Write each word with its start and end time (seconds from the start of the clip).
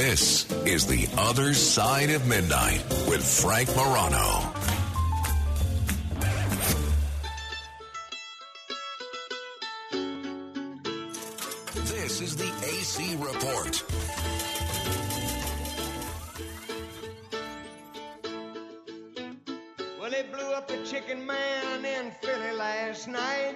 This 0.00 0.50
is 0.64 0.86
The 0.86 1.06
Other 1.18 1.52
Side 1.52 2.08
of 2.08 2.26
Midnight 2.26 2.82
with 3.06 3.22
Frank 3.22 3.68
Morano. 3.76 4.50
This 11.84 12.22
is 12.22 12.34
the 12.34 12.50
AC 12.64 13.16
Report. 13.16 13.84
Well, 20.00 20.10
they 20.10 20.22
blew 20.22 20.50
up 20.54 20.66
the 20.66 20.82
chicken 20.86 21.26
man 21.26 21.84
in 21.84 22.10
Philly 22.22 22.52
last 22.52 23.06
night. 23.06 23.54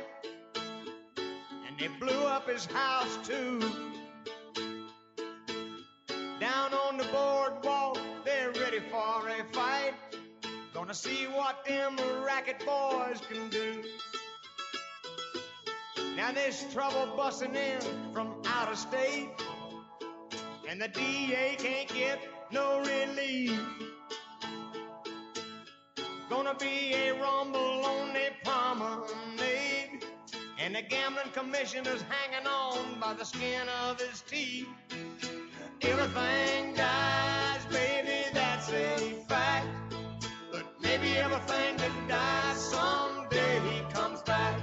And 1.66 1.78
they 1.78 1.88
blew 1.98 2.26
up 2.26 2.46
his 2.46 2.66
house, 2.66 2.93
see 11.04 11.26
what 11.26 11.62
them 11.66 11.98
racket 12.24 12.64
boys 12.64 13.20
can 13.28 13.50
do. 13.50 13.84
Now 16.16 16.32
there's 16.32 16.64
trouble 16.72 17.14
busting 17.14 17.54
in 17.54 17.80
from 18.14 18.40
out 18.46 18.72
of 18.72 18.78
state. 18.78 19.28
And 20.66 20.80
the 20.80 20.88
DA 20.88 21.56
can't 21.58 21.88
get 21.92 22.20
no 22.50 22.78
relief. 22.80 23.60
Gonna 26.30 26.54
be 26.54 26.94
a 26.94 27.12
rumble 27.20 27.84
on 27.84 28.14
the 28.14 28.28
promenade. 28.42 30.06
And 30.58 30.74
the 30.74 30.82
gambling 30.82 31.32
commissioner's 31.34 32.02
hanging 32.08 32.46
on 32.46 32.98
by 32.98 33.12
the 33.12 33.24
skin 33.24 33.68
of 33.86 34.00
his 34.00 34.22
teeth. 34.22 34.68
Everything 35.82 36.74
dies, 36.74 37.33
that 41.46 42.08
dies 42.08 42.70
someday 42.70 43.84
comes 43.92 44.22
back. 44.22 44.60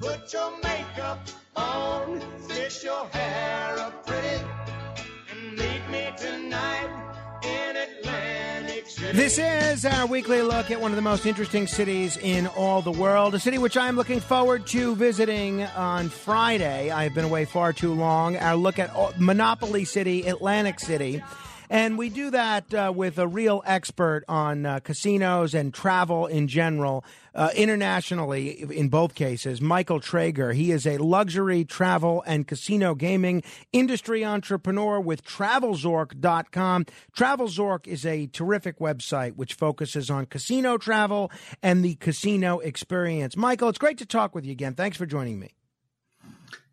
Put 0.00 0.32
your 0.32 0.52
makeup 0.62 1.20
on, 1.56 2.20
fix 2.48 2.82
your 2.82 3.06
hair 3.06 3.78
up 3.78 4.06
pretty, 4.06 4.44
and 5.30 5.52
meet 5.52 5.90
me 5.90 6.10
tonight 6.16 6.88
in 7.42 7.76
Atlantic 7.76 8.88
City. 8.88 9.12
This 9.16 9.38
is 9.38 9.84
our 9.84 10.06
weekly 10.06 10.42
look 10.42 10.70
at 10.70 10.80
one 10.80 10.92
of 10.92 10.96
the 10.96 11.02
most 11.02 11.26
interesting 11.26 11.66
cities 11.66 12.16
in 12.16 12.46
all 12.48 12.82
the 12.82 12.92
world, 12.92 13.34
a 13.34 13.40
city 13.40 13.58
which 13.58 13.76
I'm 13.76 13.96
looking 13.96 14.20
forward 14.20 14.66
to 14.68 14.94
visiting 14.94 15.62
on 15.62 16.08
Friday. 16.08 16.90
I've 16.90 17.14
been 17.14 17.24
away 17.24 17.44
far 17.44 17.72
too 17.72 17.92
long. 17.92 18.36
Our 18.36 18.56
look 18.56 18.78
at 18.78 18.90
Monopoly 19.20 19.84
City, 19.84 20.26
Atlantic 20.26 20.80
City. 20.80 21.22
And 21.70 21.96
we 21.96 22.08
do 22.08 22.30
that 22.30 22.74
uh, 22.74 22.92
with 22.94 23.16
a 23.16 23.28
real 23.28 23.62
expert 23.64 24.24
on 24.28 24.66
uh, 24.66 24.80
casinos 24.80 25.54
and 25.54 25.72
travel 25.72 26.26
in 26.26 26.48
general, 26.48 27.04
uh, 27.32 27.50
internationally 27.54 28.60
in 28.76 28.88
both 28.88 29.14
cases. 29.14 29.60
Michael 29.60 30.00
Trager. 30.00 30.52
He 30.52 30.72
is 30.72 30.84
a 30.84 30.98
luxury 30.98 31.64
travel 31.64 32.24
and 32.26 32.44
casino 32.44 32.96
gaming 32.96 33.44
industry 33.72 34.24
entrepreneur 34.24 34.98
with 34.98 35.24
TravelZork.com. 35.24 36.86
TravelZork 37.16 37.86
is 37.86 38.04
a 38.04 38.26
terrific 38.26 38.80
website 38.80 39.36
which 39.36 39.54
focuses 39.54 40.10
on 40.10 40.26
casino 40.26 40.76
travel 40.76 41.30
and 41.62 41.84
the 41.84 41.94
casino 41.94 42.58
experience. 42.58 43.36
Michael, 43.36 43.68
it's 43.68 43.78
great 43.78 43.98
to 43.98 44.06
talk 44.06 44.34
with 44.34 44.44
you 44.44 44.50
again. 44.50 44.74
Thanks 44.74 44.96
for 44.96 45.06
joining 45.06 45.38
me. 45.38 45.52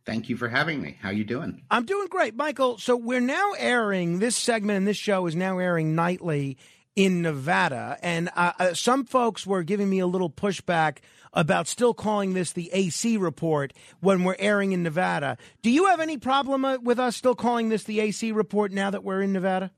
Thank 0.07 0.29
you 0.29 0.37
for 0.37 0.47
having 0.47 0.81
me. 0.81 0.97
How 1.01 1.09
you 1.09 1.25
doing? 1.25 1.61
I'm 1.69 1.85
doing 1.85 2.07
great, 2.07 2.33
Michael. 2.33 2.77
So 2.77 2.95
we're 2.95 3.19
now 3.19 3.51
airing 3.57 4.19
this 4.19 4.37
segment, 4.37 4.77
and 4.77 4.87
this 4.87 4.95
show 4.95 5.27
is 5.27 5.35
now 5.35 5.59
airing 5.59 5.95
nightly 5.95 6.57
in 6.95 7.21
Nevada. 7.21 7.99
And 8.01 8.29
uh, 8.33 8.53
uh, 8.57 8.73
some 8.73 9.03
folks 9.03 9.45
were 9.45 9.63
giving 9.63 9.89
me 9.89 9.99
a 9.99 10.07
little 10.07 10.29
pushback 10.29 10.99
about 11.33 11.67
still 11.67 11.93
calling 11.93 12.33
this 12.33 12.53
the 12.53 12.69
AC 12.71 13.17
report 13.17 13.73
when 13.99 14.23
we're 14.23 14.37
airing 14.39 14.71
in 14.71 14.81
Nevada. 14.81 15.37
Do 15.61 15.69
you 15.69 15.87
have 15.87 15.99
any 15.99 16.17
problem 16.17 16.63
uh, 16.63 16.77
with 16.77 16.99
us 16.99 17.17
still 17.17 17.35
calling 17.35 17.67
this 17.67 17.83
the 17.83 17.99
AC 17.99 18.31
report 18.31 18.71
now 18.71 18.89
that 18.89 19.03
we're 19.03 19.21
in 19.21 19.33
Nevada? 19.33 19.71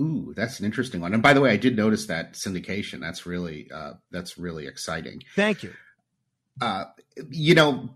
Ooh, 0.00 0.32
that's 0.34 0.58
an 0.58 0.64
interesting 0.64 1.02
one. 1.02 1.12
And 1.12 1.22
by 1.22 1.34
the 1.34 1.42
way, 1.42 1.50
I 1.50 1.58
did 1.58 1.76
notice 1.76 2.06
that 2.06 2.32
syndication. 2.32 2.98
That's 2.98 3.26
really 3.26 3.70
uh, 3.70 3.92
that's 4.10 4.38
really 4.38 4.66
exciting. 4.66 5.22
Thank 5.36 5.62
you. 5.64 5.74
Uh, 6.60 6.84
you 7.30 7.54
know, 7.54 7.90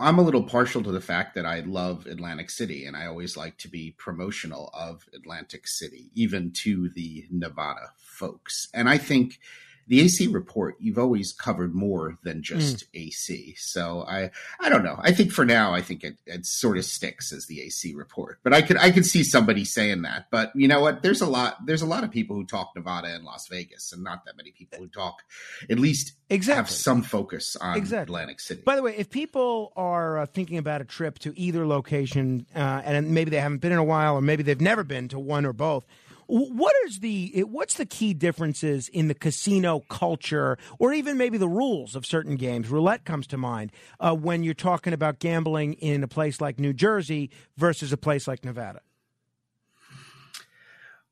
I'm 0.00 0.18
a 0.18 0.22
little 0.22 0.42
partial 0.42 0.82
to 0.82 0.92
the 0.92 1.00
fact 1.00 1.34
that 1.34 1.46
I 1.46 1.60
love 1.60 2.06
Atlantic 2.06 2.50
City, 2.50 2.84
and 2.84 2.96
I 2.96 3.06
always 3.06 3.36
like 3.36 3.56
to 3.58 3.68
be 3.68 3.94
promotional 3.96 4.70
of 4.74 5.04
Atlantic 5.14 5.66
City, 5.66 6.10
even 6.14 6.52
to 6.52 6.88
the 6.90 7.26
Nevada 7.30 7.92
folks. 7.96 8.68
And 8.74 8.88
I 8.88 8.98
think 8.98 9.38
the 9.88 10.00
AC 10.00 10.26
report 10.28 10.76
you've 10.78 10.98
always 10.98 11.32
covered 11.32 11.74
more 11.74 12.18
than 12.22 12.42
just 12.42 12.84
AC. 12.94 13.54
So 13.58 14.04
I 14.08 14.30
I 14.60 14.68
don't 14.68 14.84
know. 14.84 14.98
I 15.00 15.12
think 15.12 15.32
for 15.32 15.44
now 15.44 15.74
I 15.74 15.80
think 15.82 16.04
it, 16.04 16.18
it 16.26 16.46
sort 16.46 16.78
of 16.78 16.84
sticks 16.84 17.32
as 17.32 17.46
the 17.46 17.62
AC 17.62 17.94
report. 17.94 18.38
But 18.42 18.52
I 18.54 18.62
could 18.62 18.76
I 18.76 18.90
could 18.90 19.06
see 19.06 19.24
somebody 19.24 19.64
saying 19.64 20.02
that. 20.02 20.26
But 20.30 20.52
you 20.54 20.68
know 20.68 20.80
what? 20.80 21.02
There's 21.02 21.20
a 21.20 21.26
lot 21.26 21.64
there's 21.66 21.82
a 21.82 21.86
lot 21.86 22.04
of 22.04 22.10
people 22.10 22.36
who 22.36 22.44
talk 22.44 22.72
Nevada 22.76 23.08
and 23.08 23.24
Las 23.24 23.48
Vegas, 23.48 23.92
and 23.92 24.04
not 24.04 24.24
that 24.26 24.36
many 24.36 24.52
people 24.52 24.78
who 24.78 24.88
talk 24.88 25.22
at 25.68 25.78
least 25.78 26.12
Exactly. 26.30 26.56
have 26.56 26.70
some 26.70 27.02
focus 27.02 27.56
on 27.56 27.76
Exactly. 27.76 28.02
Atlantic 28.02 28.40
City. 28.40 28.60
By 28.62 28.76
the 28.76 28.82
way, 28.82 28.94
if 28.96 29.08
people 29.08 29.72
are 29.76 30.18
uh, 30.18 30.26
thinking 30.26 30.58
about 30.58 30.82
a 30.82 30.84
trip 30.84 31.18
to 31.20 31.32
either 31.40 31.66
location, 31.66 32.46
uh, 32.54 32.82
and 32.84 33.10
maybe 33.12 33.30
they 33.30 33.40
haven't 33.40 33.58
been 33.62 33.72
in 33.72 33.78
a 33.78 33.84
while, 33.84 34.16
or 34.16 34.20
maybe 34.20 34.42
they've 34.42 34.60
never 34.60 34.84
been 34.84 35.08
to 35.08 35.18
one 35.18 35.46
or 35.46 35.54
both, 35.54 35.86
what 36.28 36.74
is 36.86 37.00
the 37.00 37.44
what's 37.48 37.74
the 37.74 37.86
key 37.86 38.12
differences 38.12 38.88
in 38.88 39.08
the 39.08 39.14
casino 39.14 39.80
culture, 39.88 40.58
or 40.78 40.92
even 40.92 41.16
maybe 41.16 41.38
the 41.38 41.48
rules 41.48 41.96
of 41.96 42.04
certain 42.04 42.36
games? 42.36 42.68
Roulette 42.68 43.04
comes 43.04 43.26
to 43.28 43.38
mind 43.38 43.72
uh, 43.98 44.14
when 44.14 44.42
you're 44.42 44.54
talking 44.54 44.92
about 44.92 45.18
gambling 45.18 45.74
in 45.74 46.04
a 46.04 46.08
place 46.08 46.40
like 46.40 46.60
New 46.60 46.74
Jersey 46.74 47.30
versus 47.56 47.92
a 47.92 47.96
place 47.96 48.28
like 48.28 48.44
Nevada. 48.44 48.80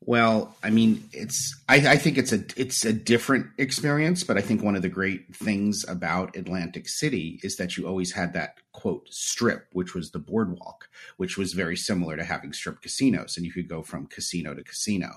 Well, 0.07 0.57
I 0.63 0.71
mean, 0.71 1.03
it's 1.13 1.61
I, 1.69 1.75
I 1.75 1.97
think 1.97 2.17
it's 2.17 2.33
a 2.33 2.45
it's 2.57 2.85
a 2.85 2.93
different 2.93 3.49
experience, 3.59 4.23
but 4.23 4.39
I 4.39 4.41
think 4.41 4.63
one 4.63 4.77
of 4.77 4.83
the 4.83 4.89
great 4.89 5.35
things 5.35 5.85
about 5.89 6.37
Atlantic 6.37 6.89
City 6.89 7.41
is 7.43 7.57
that 7.57 7.77
you 7.77 7.89
always 7.89 8.13
had 8.13 8.33
that 8.33 8.59
quote 8.71 9.09
strip, 9.11 9.67
which 9.73 9.97
was 9.97 10.13
the 10.13 10.21
boardwalk, 10.21 10.89
which 11.17 11.37
was 11.37 11.55
very 11.55 11.77
similar 11.77 12.17
to 12.17 12.23
having 12.23 12.53
strip 12.53 12.81
casinos, 12.83 13.37
and 13.37 13.45
you 13.45 13.53
could 13.53 13.69
go 13.69 13.83
from 13.83 14.07
casino 14.07 14.55
to 14.55 14.63
casino. 14.63 15.11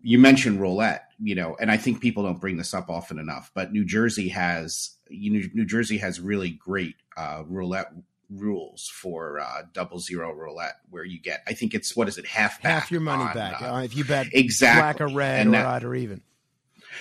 You 0.00 0.18
mentioned 0.18 0.60
roulette, 0.60 1.12
you 1.20 1.36
know, 1.36 1.56
and 1.60 1.70
I 1.70 1.76
think 1.76 2.00
people 2.00 2.24
don't 2.24 2.40
bring 2.40 2.56
this 2.56 2.74
up 2.74 2.90
often 2.90 3.20
enough, 3.20 3.52
but 3.54 3.72
New 3.72 3.84
Jersey 3.84 4.30
has 4.30 4.96
New 5.08 5.64
Jersey 5.64 5.98
has 5.98 6.20
really 6.20 6.50
great 6.50 6.96
uh, 7.16 7.44
roulette 7.46 7.92
rules 8.30 8.88
for 8.92 9.40
uh, 9.40 9.62
double 9.72 9.98
zero 9.98 10.32
roulette, 10.32 10.76
where 10.90 11.04
you 11.04 11.20
get 11.20 11.42
I 11.46 11.52
think 11.54 11.74
it's 11.74 11.96
what 11.96 12.08
is 12.08 12.18
it 12.18 12.26
half 12.26 12.62
back 12.62 12.72
Half 12.82 12.90
your 12.90 13.00
money 13.00 13.22
on, 13.24 13.34
back 13.34 13.62
uh, 13.62 13.74
uh, 13.74 13.82
if 13.82 13.96
you 13.96 14.04
bet 14.04 14.26
exactly. 14.32 14.80
black 14.80 15.00
or 15.00 15.14
red 15.14 15.40
And 15.40 15.48
or 15.50 15.52
that- 15.52 15.66
odd 15.66 15.84
or 15.84 15.94
even. 15.94 16.22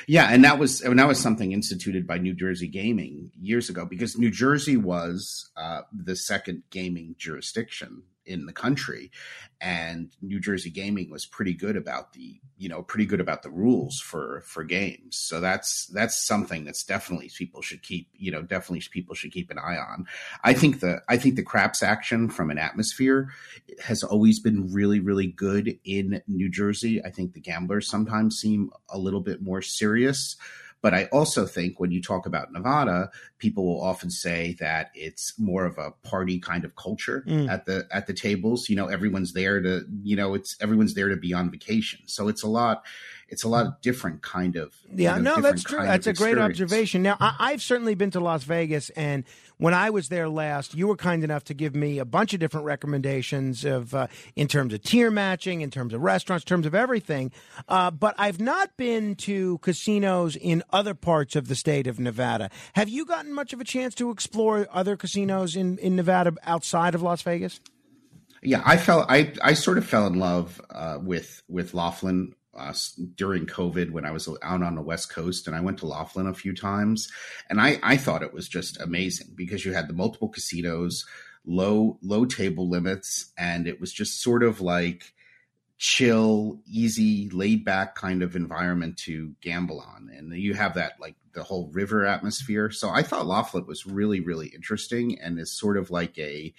Yeah, 0.05 0.27
and 0.31 0.43
that 0.43 0.59
was 0.59 0.81
and 0.81 0.99
that 0.99 1.07
was 1.07 1.19
something 1.19 1.53
instituted 1.53 2.05
by 2.05 2.17
New 2.19 2.33
Jersey 2.35 2.67
Gaming 2.67 3.31
years 3.41 3.69
ago 3.69 3.85
because 3.85 4.17
New 4.17 4.29
Jersey 4.29 4.77
was 4.77 5.49
uh, 5.57 5.81
the 5.91 6.15
second 6.15 6.63
gaming 6.69 7.15
jurisdiction 7.17 8.03
in 8.27 8.45
the 8.45 8.53
country, 8.53 9.11
and 9.59 10.11
New 10.21 10.39
Jersey 10.39 10.69
Gaming 10.69 11.09
was 11.09 11.25
pretty 11.25 11.53
good 11.53 11.75
about 11.75 12.13
the 12.13 12.39
you 12.57 12.69
know 12.69 12.83
pretty 12.83 13.05
good 13.05 13.21
about 13.21 13.43
the 13.43 13.49
rules 13.49 13.99
for 13.99 14.41
for 14.45 14.63
games. 14.63 15.17
So 15.17 15.39
that's 15.39 15.87
that's 15.87 16.25
something 16.27 16.65
that's 16.65 16.83
definitely 16.83 17.31
people 17.35 17.61
should 17.61 17.81
keep 17.81 18.09
you 18.13 18.31
know 18.31 18.41
definitely 18.41 18.83
people 18.91 19.15
should 19.15 19.31
keep 19.31 19.49
an 19.49 19.59
eye 19.59 19.77
on. 19.77 20.05
I 20.43 20.53
think 20.53 20.79
the 20.79 21.01
I 21.07 21.17
think 21.17 21.35
the 21.35 21.43
craps 21.43 21.81
action 21.81 22.29
from 22.29 22.51
an 22.51 22.57
atmosphere 22.57 23.29
has 23.83 24.03
always 24.03 24.39
been 24.39 24.71
really 24.71 24.99
really 24.99 25.27
good 25.27 25.79
in 25.83 26.21
New 26.27 26.49
Jersey. 26.49 27.03
I 27.03 27.09
think 27.09 27.33
the 27.33 27.41
gamblers 27.41 27.89
sometimes 27.89 28.37
seem 28.37 28.69
a 28.89 28.97
little 28.97 29.21
bit 29.21 29.41
more 29.41 29.61
serious. 29.61 30.35
But 30.81 30.93
I 30.93 31.05
also 31.05 31.45
think 31.45 31.79
when 31.79 31.91
you 31.91 32.01
talk 32.01 32.25
about 32.25 32.51
Nevada, 32.53 33.09
people 33.39 33.65
will 33.65 33.81
often 33.81 34.09
say 34.11 34.55
that 34.59 34.91
it's 34.93 35.33
more 35.39 35.65
of 35.65 35.77
a 35.77 35.91
party 36.07 36.39
kind 36.39 36.63
of 36.63 36.75
culture 36.75 37.23
Mm. 37.27 37.49
at 37.49 37.65
the 37.65 37.87
at 37.91 38.07
the 38.07 38.13
tables. 38.13 38.69
You 38.69 38.75
know, 38.75 38.87
everyone's 38.87 39.33
there 39.33 39.61
to 39.61 39.81
you 40.03 40.15
know 40.15 40.33
it's 40.35 40.55
everyone's 40.61 40.93
there 40.93 41.09
to 41.09 41.17
be 41.17 41.33
on 41.33 41.49
vacation. 41.51 42.01
So 42.05 42.27
it's 42.27 42.43
a 42.43 42.47
lot 42.47 42.83
it's 43.29 43.43
a 43.43 43.47
lot 43.47 43.65
of 43.65 43.81
different 43.81 44.21
kind 44.21 44.55
of 44.55 44.73
Yeah, 44.93 45.17
you 45.17 45.21
know, 45.21 45.35
no, 45.35 45.41
that's 45.41 45.63
true. 45.63 45.81
That's 45.81 46.07
a 46.07 46.13
great 46.13 46.37
observation. 46.37 47.03
Now, 47.03 47.17
I, 47.19 47.35
I've 47.39 47.61
certainly 47.61 47.95
been 47.95 48.11
to 48.11 48.19
Las 48.19 48.43
Vegas, 48.43 48.89
and 48.91 49.25
when 49.57 49.73
I 49.73 49.89
was 49.89 50.09
there 50.09 50.29
last, 50.29 50.75
you 50.75 50.87
were 50.87 50.95
kind 50.95 51.23
enough 51.23 51.43
to 51.45 51.53
give 51.53 51.75
me 51.75 51.99
a 51.99 52.05
bunch 52.05 52.33
of 52.33 52.39
different 52.39 52.65
recommendations 52.65 53.65
of 53.65 53.93
uh, 53.93 54.07
in 54.35 54.47
terms 54.47 54.73
of 54.73 54.81
tier 54.83 55.11
matching, 55.11 55.61
in 55.61 55.69
terms 55.69 55.93
of 55.93 56.01
restaurants, 56.01 56.43
in 56.43 56.47
terms 56.47 56.65
of 56.65 56.73
everything. 56.73 57.31
Uh, 57.67 57.91
but 57.91 58.15
I've 58.17 58.39
not 58.39 58.77
been 58.77 59.15
to 59.15 59.57
casinos 59.59 60.35
in 60.35 60.63
other 60.71 60.93
parts 60.93 61.35
of 61.35 61.47
the 61.47 61.55
state 61.55 61.87
of 61.87 61.99
Nevada. 61.99 62.49
Have 62.73 62.89
you 62.89 63.05
gotten 63.05 63.33
much 63.33 63.51
of 63.51 63.59
a 63.59 63.65
chance 63.65 63.93
to 63.95 64.09
explore 64.09 64.67
other 64.71 64.95
casinos 64.95 65.55
in 65.55 65.77
in 65.79 65.95
Nevada 65.95 66.33
outside 66.43 66.95
of 66.95 67.01
Las 67.01 67.21
Vegas? 67.21 67.59
Yeah, 68.41 68.61
I 68.65 68.77
fell. 68.77 69.05
I 69.09 69.33
I 69.41 69.53
sort 69.53 69.77
of 69.77 69.85
fell 69.85 70.07
in 70.07 70.19
love 70.19 70.61
uh, 70.69 70.99
with 71.01 71.43
with 71.49 71.73
Laughlin 71.73 72.35
uh, 72.57 72.73
during 73.15 73.45
COVID 73.45 73.91
when 73.91 74.05
I 74.05 74.11
was 74.11 74.27
out 74.41 74.63
on 74.63 74.75
the 74.75 74.81
West 74.81 75.09
Coast, 75.09 75.47
and 75.47 75.55
I 75.55 75.61
went 75.61 75.79
to 75.79 75.87
Laughlin 75.87 76.27
a 76.27 76.33
few 76.33 76.55
times, 76.55 77.11
and 77.49 77.61
I 77.61 77.79
I 77.83 77.97
thought 77.97 78.23
it 78.23 78.33
was 78.33 78.47
just 78.47 78.79
amazing 78.79 79.33
because 79.35 79.65
you 79.65 79.73
had 79.73 79.87
the 79.87 79.93
multiple 79.93 80.29
casinos, 80.29 81.05
low 81.45 81.97
low 82.01 82.25
table 82.25 82.69
limits, 82.69 83.31
and 83.37 83.67
it 83.67 83.79
was 83.79 83.93
just 83.93 84.21
sort 84.21 84.43
of 84.43 84.61
like 84.61 85.13
chill, 85.77 86.59
easy, 86.65 87.29
laid 87.29 87.63
back 87.63 87.95
kind 87.95 88.23
of 88.23 88.35
environment 88.35 88.97
to 88.97 89.35
gamble 89.41 89.79
on. 89.79 90.09
And 90.15 90.33
you 90.33 90.55
have 90.55 90.73
that 90.73 90.93
like 90.99 91.15
the 91.33 91.43
whole 91.43 91.69
river 91.71 92.05
atmosphere. 92.05 92.71
So 92.71 92.89
I 92.89 93.03
thought 93.03 93.27
Laughlin 93.27 93.67
was 93.67 93.85
really, 93.85 94.19
really 94.19 94.47
interesting 94.47 95.19
and 95.21 95.39
is 95.39 95.57
sort 95.57 95.77
of 95.77 95.91
like 95.91 96.17
a 96.17 96.53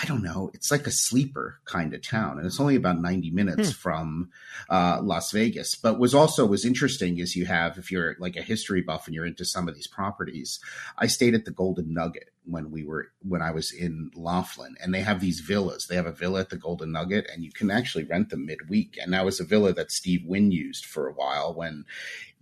I 0.00 0.06
don't 0.06 0.22
know. 0.22 0.50
It's 0.54 0.70
like 0.70 0.86
a 0.86 0.92
sleeper 0.92 1.60
kind 1.64 1.92
of 1.94 2.02
town, 2.02 2.38
and 2.38 2.46
it's 2.46 2.60
only 2.60 2.76
about 2.76 3.00
ninety 3.00 3.30
minutes 3.30 3.70
hmm. 3.70 3.74
from 3.74 4.30
uh, 4.68 5.00
Las 5.02 5.32
Vegas. 5.32 5.74
But 5.74 5.98
was 5.98 6.14
also 6.14 6.46
was 6.46 6.64
interesting 6.64 7.18
is 7.18 7.36
you 7.36 7.46
have 7.46 7.76
if 7.76 7.90
you're 7.90 8.16
like 8.18 8.36
a 8.36 8.42
history 8.42 8.82
buff 8.82 9.06
and 9.06 9.14
you're 9.14 9.26
into 9.26 9.44
some 9.44 9.68
of 9.68 9.74
these 9.74 9.88
properties. 9.88 10.60
I 10.96 11.06
stayed 11.06 11.34
at 11.34 11.44
the 11.44 11.50
Golden 11.50 11.92
Nugget 11.92 12.30
when 12.50 12.70
we 12.70 12.84
were 12.84 13.08
when 13.22 13.42
I 13.42 13.50
was 13.50 13.72
in 13.72 14.10
Laughlin, 14.14 14.76
and 14.82 14.94
they 14.94 15.00
have 15.00 15.20
these 15.20 15.40
villas. 15.40 15.86
They 15.86 15.96
have 15.96 16.06
a 16.06 16.12
villa 16.12 16.40
at 16.40 16.50
the 16.50 16.56
Golden 16.56 16.92
Nugget, 16.92 17.28
and 17.32 17.44
you 17.44 17.52
can 17.52 17.70
actually 17.70 18.04
rent 18.04 18.30
them 18.30 18.46
midweek. 18.46 18.98
And 19.00 19.12
that 19.12 19.24
was 19.24 19.40
a 19.40 19.44
villa 19.44 19.72
that 19.74 19.90
Steve 19.90 20.24
Wynn 20.26 20.50
used 20.52 20.84
for 20.84 21.08
a 21.08 21.12
while 21.12 21.54
when 21.54 21.84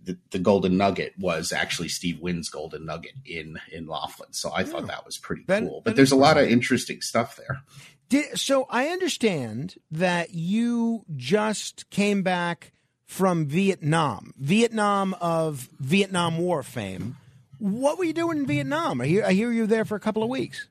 the, 0.01 0.17
the 0.31 0.39
Golden 0.39 0.77
Nugget 0.77 1.13
was 1.19 1.51
actually 1.51 1.89
Steve 1.89 2.19
Wynn's 2.19 2.49
Golden 2.49 2.85
Nugget 2.85 3.15
in 3.25 3.59
in 3.71 3.87
Laughlin. 3.87 4.33
So 4.33 4.51
I 4.53 4.63
thought 4.63 4.87
that 4.87 5.05
was 5.05 5.17
pretty 5.17 5.43
that, 5.47 5.63
cool. 5.63 5.81
But 5.83 5.95
there's 5.95 6.11
a 6.11 6.17
lot 6.17 6.37
of 6.37 6.47
interesting 6.47 7.01
stuff 7.01 7.35
there. 7.35 7.61
Did, 8.09 8.39
so 8.39 8.65
I 8.69 8.87
understand 8.87 9.75
that 9.91 10.33
you 10.33 11.05
just 11.15 11.89
came 11.91 12.23
back 12.23 12.73
from 13.05 13.45
Vietnam, 13.45 14.33
Vietnam 14.37 15.15
of 15.21 15.69
Vietnam 15.79 16.37
War 16.37 16.63
fame. 16.63 17.17
What 17.59 17.97
were 17.97 18.05
you 18.05 18.13
doing 18.13 18.39
in 18.39 18.45
Vietnam? 18.47 19.01
I 19.01 19.05
hear 19.05 19.23
I 19.25 19.33
hear 19.33 19.51
you 19.51 19.61
were 19.61 19.67
there 19.67 19.85
for 19.85 19.95
a 19.95 19.99
couple 19.99 20.23
of 20.23 20.29
weeks. 20.29 20.67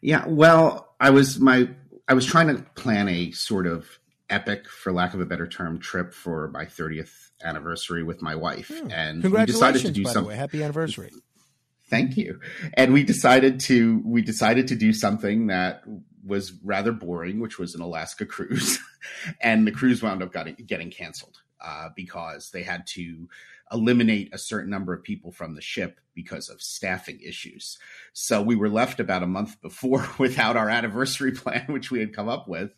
Yeah, 0.00 0.24
well, 0.26 0.94
I 0.98 1.10
was 1.10 1.38
my 1.38 1.68
I 2.08 2.14
was 2.14 2.26
trying 2.26 2.48
to 2.48 2.62
plan 2.74 3.08
a 3.08 3.30
sort 3.32 3.66
of 3.66 3.86
epic, 4.28 4.68
for 4.68 4.92
lack 4.92 5.14
of 5.14 5.20
a 5.20 5.26
better 5.26 5.46
term, 5.46 5.78
trip 5.78 6.12
for 6.12 6.48
my 6.48 6.64
30th 6.64 7.30
anniversary 7.44 8.02
with 8.02 8.22
my 8.22 8.34
wife, 8.34 8.68
hmm. 8.68 8.90
and 8.90 9.22
we 9.22 9.44
decided 9.44 9.82
to 9.82 9.92
do 9.92 10.04
something. 10.04 10.36
Happy 10.36 10.62
anniversary! 10.62 11.10
Thank 11.88 12.16
you. 12.16 12.40
And 12.72 12.94
we 12.94 13.04
decided 13.04 13.60
to 13.60 14.00
we 14.04 14.22
decided 14.22 14.68
to 14.68 14.74
do 14.74 14.94
something 14.94 15.48
that 15.48 15.82
was 16.24 16.52
rather 16.64 16.92
boring, 16.92 17.38
which 17.38 17.58
was 17.58 17.74
an 17.74 17.82
Alaska 17.82 18.24
cruise, 18.24 18.78
and 19.40 19.66
the 19.66 19.72
cruise 19.72 20.02
wound 20.02 20.22
up 20.22 20.32
getting, 20.32 20.54
getting 20.54 20.90
canceled 20.90 21.42
uh, 21.60 21.90
because 21.94 22.50
they 22.50 22.62
had 22.62 22.86
to 22.88 23.28
eliminate 23.72 24.32
a 24.32 24.38
certain 24.38 24.70
number 24.70 24.92
of 24.92 25.02
people 25.02 25.32
from 25.32 25.54
the 25.54 25.62
ship 25.62 25.98
because 26.14 26.48
of 26.48 26.60
staffing 26.60 27.18
issues. 27.24 27.78
So 28.12 28.42
we 28.42 28.54
were 28.54 28.68
left 28.68 29.00
about 29.00 29.22
a 29.22 29.26
month 29.26 29.60
before 29.62 30.06
without 30.18 30.56
our 30.56 30.68
anniversary 30.68 31.32
plan, 31.32 31.66
which 31.68 31.90
we 31.90 32.00
had 32.00 32.14
come 32.14 32.28
up 32.28 32.48
with. 32.48 32.74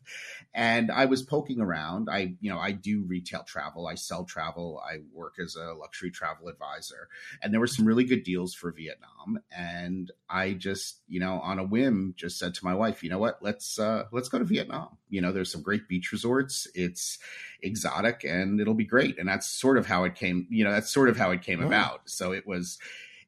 And 0.57 0.93
I 0.93 1.07
was 1.07 1.23
poking 1.23 1.61
around. 1.61 2.09
I, 2.09 2.35
you 2.41 2.49
know, 2.49 2.61
I 2.61 2.71
do 2.71 3.03
retail 3.03 3.43
travel. 3.43 3.89
I 3.89 3.97
sell 3.97 4.25
travel. 4.25 4.81
I 4.89 4.99
work 5.13 5.35
as 5.43 5.57
a 5.57 5.75
luxury 5.75 6.13
travel 6.13 6.47
advisor. 6.47 7.09
And 7.43 7.53
there 7.53 7.61
were 7.61 7.67
some 7.67 7.85
really 7.85 8.05
good 8.05 8.23
deals 8.23 8.55
for 8.55 8.71
Vietnam. 8.71 9.41
And 9.51 10.13
I 10.31 10.53
just, 10.53 11.01
you 11.09 11.19
know, 11.19 11.41
on 11.41 11.59
a 11.59 11.65
whim, 11.65 12.15
just 12.17 12.39
said 12.39 12.55
to 12.55 12.65
my 12.65 12.75
wife, 12.75 13.03
you 13.03 13.11
know 13.11 13.19
what, 13.19 13.39
let's 13.43 13.81
uh 13.81 14.05
let's 14.13 14.29
go 14.29 14.39
to 14.39 14.45
Vietnam. 14.45 14.97
You 15.09 15.21
know, 15.21 15.33
there's 15.33 15.51
some 15.51 15.63
great 15.63 15.89
beach 15.89 16.13
resorts. 16.13 16.69
It's 16.75 17.19
exotic 17.61 18.23
and 18.25 18.61
it'll 18.61 18.75
be 18.75 18.85
great. 18.85 19.19
And 19.19 19.29
that's 19.29 19.49
sort 19.49 19.79
of 19.79 19.87
how 19.87 20.05
it 20.05 20.15
came, 20.15 20.47
you 20.51 20.63
know, 20.63 20.71
that's 20.85 20.93
sort 20.93 21.09
of 21.09 21.17
how 21.17 21.31
it 21.31 21.43
came 21.43 21.63
oh. 21.63 21.67
about. 21.67 22.03
So 22.05 22.33
it 22.33 22.47
was 22.47 22.79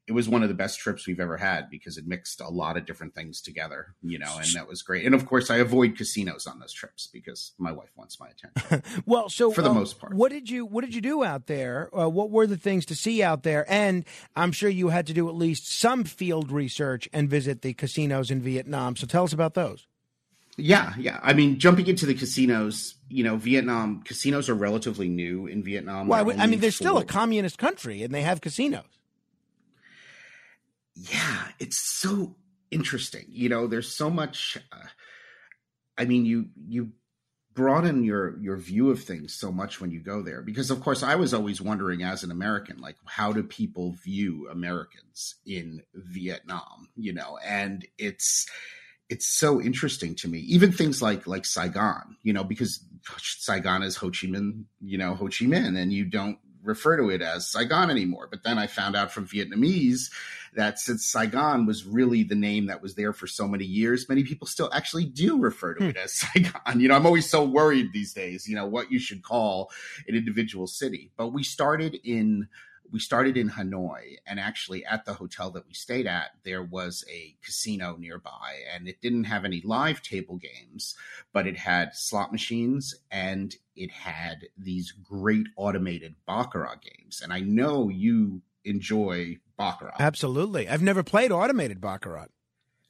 it 0.07 0.13
was 0.13 0.29
one 0.29 0.45
of 0.45 0.49
the 0.49 0.55
best 0.55 0.79
trips 0.79 1.07
we've 1.07 1.19
ever 1.19 1.37
had 1.37 1.69
because 1.69 1.99
it 1.99 2.07
mixed 2.07 2.41
a 2.41 2.49
lot 2.49 2.77
of 2.77 2.87
different 2.87 3.13
things 3.13 3.41
together, 3.41 3.97
you 4.03 4.21
know, 4.21 4.39
and 4.39 4.49
that 4.55 4.69
was 4.69 4.81
great. 4.83 5.05
And 5.05 5.17
of 5.17 5.27
course, 5.27 5.51
I 5.51 5.57
avoid 5.57 5.97
casinos 5.97 6.47
on 6.47 6.61
those 6.61 6.73
trips 6.73 7.09
because 7.13 7.53
my 7.59 7.73
wife 7.73 7.91
wants 7.97 8.21
my 8.21 8.29
attention. 8.29 8.85
well, 9.07 9.29
so 9.29 9.51
for 9.51 9.63
the 9.63 9.71
um, 9.71 9.75
most 9.75 9.99
part, 9.99 10.15
what 10.15 10.31
did 10.31 10.49
you 10.49 10.65
what 10.65 10.85
did 10.85 10.95
you 10.95 11.01
do 11.01 11.25
out 11.25 11.47
there? 11.47 11.91
Uh, 11.97 12.09
what 12.09 12.31
were 12.31 12.47
the 12.47 12.57
things 12.57 12.87
to 12.87 12.95
see 12.95 13.23
out 13.23 13.43
there? 13.43 13.65
And 13.69 14.05
I'm 14.37 14.53
sure 14.53 14.69
you 14.69 14.91
had 14.91 15.07
to 15.09 15.15
do 15.15 15.29
at 15.29 15.35
least 15.35 15.73
some 15.73 16.05
field 16.05 16.53
research 16.53 17.09
and 17.13 17.29
visit 17.29 17.63
the 17.63 17.75
casinos 17.75 18.31
in 18.31 18.43
Vietnam. 18.43 18.95
So 18.95 19.07
tell 19.07 19.25
us 19.25 19.33
about 19.33 19.55
those. 19.55 19.87
Yeah, 20.59 20.95
yeah. 20.99 21.21
I 21.23 21.35
mean, 21.35 21.59
jumping 21.59 21.87
into 21.87 22.07
the 22.07 22.15
casinos, 22.15 22.95
you 23.11 23.23
know, 23.23 23.37
Vietnam 23.37 24.03
casinos 24.03 24.49
are 24.49 24.55
relatively 24.55 25.09
new 25.09 25.47
in 25.47 25.63
Vietnam. 25.63 26.09
Well, 26.09 26.33
I 26.39 26.47
mean, 26.47 26.61
they're 26.61 26.71
still 26.71 26.97
a 26.99 27.05
communist 27.05 27.59
country, 27.59 28.03
and 28.03 28.15
they 28.15 28.23
have 28.23 28.41
casinos 28.41 28.85
yeah, 30.97 31.49
it's 31.59 31.79
so 31.79 32.35
interesting. 32.71 33.27
You 33.29 33.49
know, 33.49 33.67
there's 33.67 33.95
so 33.95 34.11
much. 34.11 34.59
Uh, 34.73 34.87
I 35.99 36.07
mean, 36.07 36.25
you 36.25 36.47
you 36.67 36.93
broaden 37.53 38.03
your 38.03 38.39
your 38.39 38.57
view 38.57 38.91
of 38.91 39.03
things 39.03 39.35
so 39.35 39.53
much 39.53 39.81
when 39.81 39.91
you 39.91 40.01
go 40.01 40.21
there 40.21 40.43
because 40.43 40.71
of 40.71 40.79
course 40.83 41.03
i 41.03 41.15
was 41.15 41.33
always 41.33 41.59
wondering 41.59 42.03
as 42.03 42.23
an 42.23 42.31
american 42.31 42.77
like 42.77 42.97
how 43.07 43.33
do 43.33 43.43
people 43.43 43.93
view 44.05 44.47
americans 44.53 45.37
in 45.47 45.83
vietnam 45.95 46.87
you 46.97 47.15
know 47.15 47.39
and 47.43 47.87
it's 47.97 48.47
it's 49.09 49.27
so 49.27 49.61
interesting 49.61 50.15
to 50.15 50.29
me 50.29 50.39
even 50.41 50.73
things 50.73 51.01
like 51.01 51.27
like 51.27 51.45
saigon 51.45 52.17
you 52.23 52.33
know 52.33 52.45
because 52.45 52.85
saigon 53.19 53.83
is 53.83 53.97
ho 53.97 54.09
chi 54.09 54.27
minh 54.27 54.65
you 54.81 54.99
know 54.99 55.15
ho 55.15 55.27
chi 55.27 55.45
minh 55.45 55.79
and 55.79 55.93
you 55.93 56.05
don't 56.05 56.39
refer 56.67 56.97
to 56.97 57.09
it 57.09 57.23
as 57.23 57.49
Saigon 57.49 57.91
anymore. 57.91 58.29
But 58.31 58.43
then 58.43 58.59
I 58.59 58.67
found 58.67 58.97
out 58.97 59.13
from 59.13 59.27
Vietnamese 59.27 60.11
that 60.55 60.79
since 60.79 61.07
Saigon 61.07 61.67
was 61.67 61.85
really 61.85 62.23
the 62.23 62.35
name 62.35 62.67
that 62.67 62.83
was 62.83 62.95
there 62.95 63.13
for 63.13 63.27
so 63.27 63.47
many 63.47 63.65
years, 63.65 64.09
many 64.09 64.25
people 64.25 64.47
still 64.47 64.71
actually 64.73 65.05
do 65.05 65.39
refer 65.39 65.75
to 65.75 65.85
hmm. 65.85 65.91
it 65.91 65.97
as 65.97 66.13
Saigon. 66.35 66.81
You 66.81 66.89
know, 66.89 66.97
I'm 66.97 67.07
always 67.07 67.29
so 67.29 67.45
worried 67.45 67.93
these 67.93 68.13
days, 68.13 68.49
you 68.49 68.57
know, 68.57 68.67
what 68.67 68.91
you 68.91 68.99
should 68.99 69.23
call 69.23 69.71
an 70.09 70.15
individual 70.15 70.67
city. 70.67 71.11
But 71.17 71.29
we 71.29 71.43
started 71.43 71.99
in 72.05 72.49
we 72.93 72.99
started 72.99 73.37
in 73.37 73.51
Hanoi, 73.51 74.17
and 74.27 74.39
actually 74.41 74.85
at 74.85 75.05
the 75.05 75.15
hotel 75.15 75.51
that 75.53 75.67
we 75.67 75.75
stayed 75.75 76.07
at, 76.07 76.31
there 76.45 76.63
was 76.63 77.05
a 77.11 77.37
casino 77.45 77.97
nearby, 77.99 78.61
and 78.75 78.89
it 78.89 79.01
didn't 79.01 79.25
have 79.25 79.45
any 79.45 79.61
live 79.65 80.03
table 80.03 80.37
games, 80.37 80.95
but 81.33 81.47
it 81.47 81.57
had 81.57 81.95
slot 81.95 82.33
machines 82.33 82.95
and 83.11 83.55
it 83.75 83.91
had 83.91 84.49
these 84.57 84.93
great 84.93 85.47
automated 85.57 86.15
baccarat 86.27 86.77
games. 86.83 87.21
And 87.23 87.33
I 87.33 87.41
know 87.41 87.89
you 87.89 88.43
enjoy 88.65 89.39
baccarat. 89.57 89.97
Absolutely, 89.99 90.69
I've 90.69 90.83
never 90.83 91.03
played 91.03 91.33
automated 91.33 91.81
baccarat. 91.81 92.29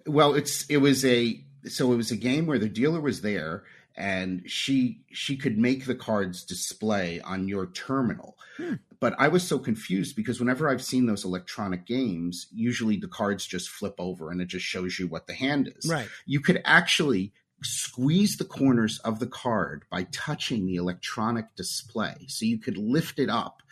Well, 0.07 0.35
it's 0.35 0.67
it 0.67 0.79
was 0.79 1.05
a 1.05 1.43
so 1.65 1.93
it 1.93 1.97
was 1.97 2.11
a 2.11 2.17
game 2.17 2.47
where 2.47 2.59
the 2.59 2.69
dealer 2.69 3.01
was 3.01 3.23
there 3.23 3.65
and 3.97 4.43
she 4.47 5.01
she 5.11 5.37
could 5.37 5.57
make 5.57 5.87
the 5.87 5.95
cards 5.95 6.45
display 6.45 7.21
on 7.21 7.49
your 7.49 7.67
terminal. 7.67 8.37
Hmm. 8.57 8.75
But 9.01 9.15
I 9.19 9.29
was 9.29 9.47
so 9.47 9.59
confused 9.59 10.17
because 10.17 10.41
whenever 10.41 10.69
I've 10.69 10.83
seen 10.83 11.07
those 11.07 11.25
electronic 11.25 11.87
games, 11.87 12.47
usually 12.53 12.97
the 12.97 13.09
cards 13.09 13.47
just 13.47 13.69
flip 13.69 13.95
over 13.99 14.31
and 14.31 14.41
it 14.41 14.49
just 14.49 14.65
shows 14.65 14.99
you 14.99 15.07
what 15.07 15.27
the 15.27 15.35
hand 15.35 15.73
is. 15.77 15.91
Right. 15.91 16.09
You 16.25 16.41
could 16.41 16.63
actually 16.65 17.33
squeeze 17.63 18.37
the 18.37 18.45
corners 18.45 18.99
of 19.01 19.19
the 19.19 19.27
card 19.27 19.85
by 19.91 20.05
touching 20.13 20.67
the 20.67 20.77
electronic 20.77 21.55
display. 21.57 22.27
So 22.29 22.45
you 22.45 22.59
could 22.59 22.77
lift 22.77 23.19
it 23.19 23.31
up 23.31 23.63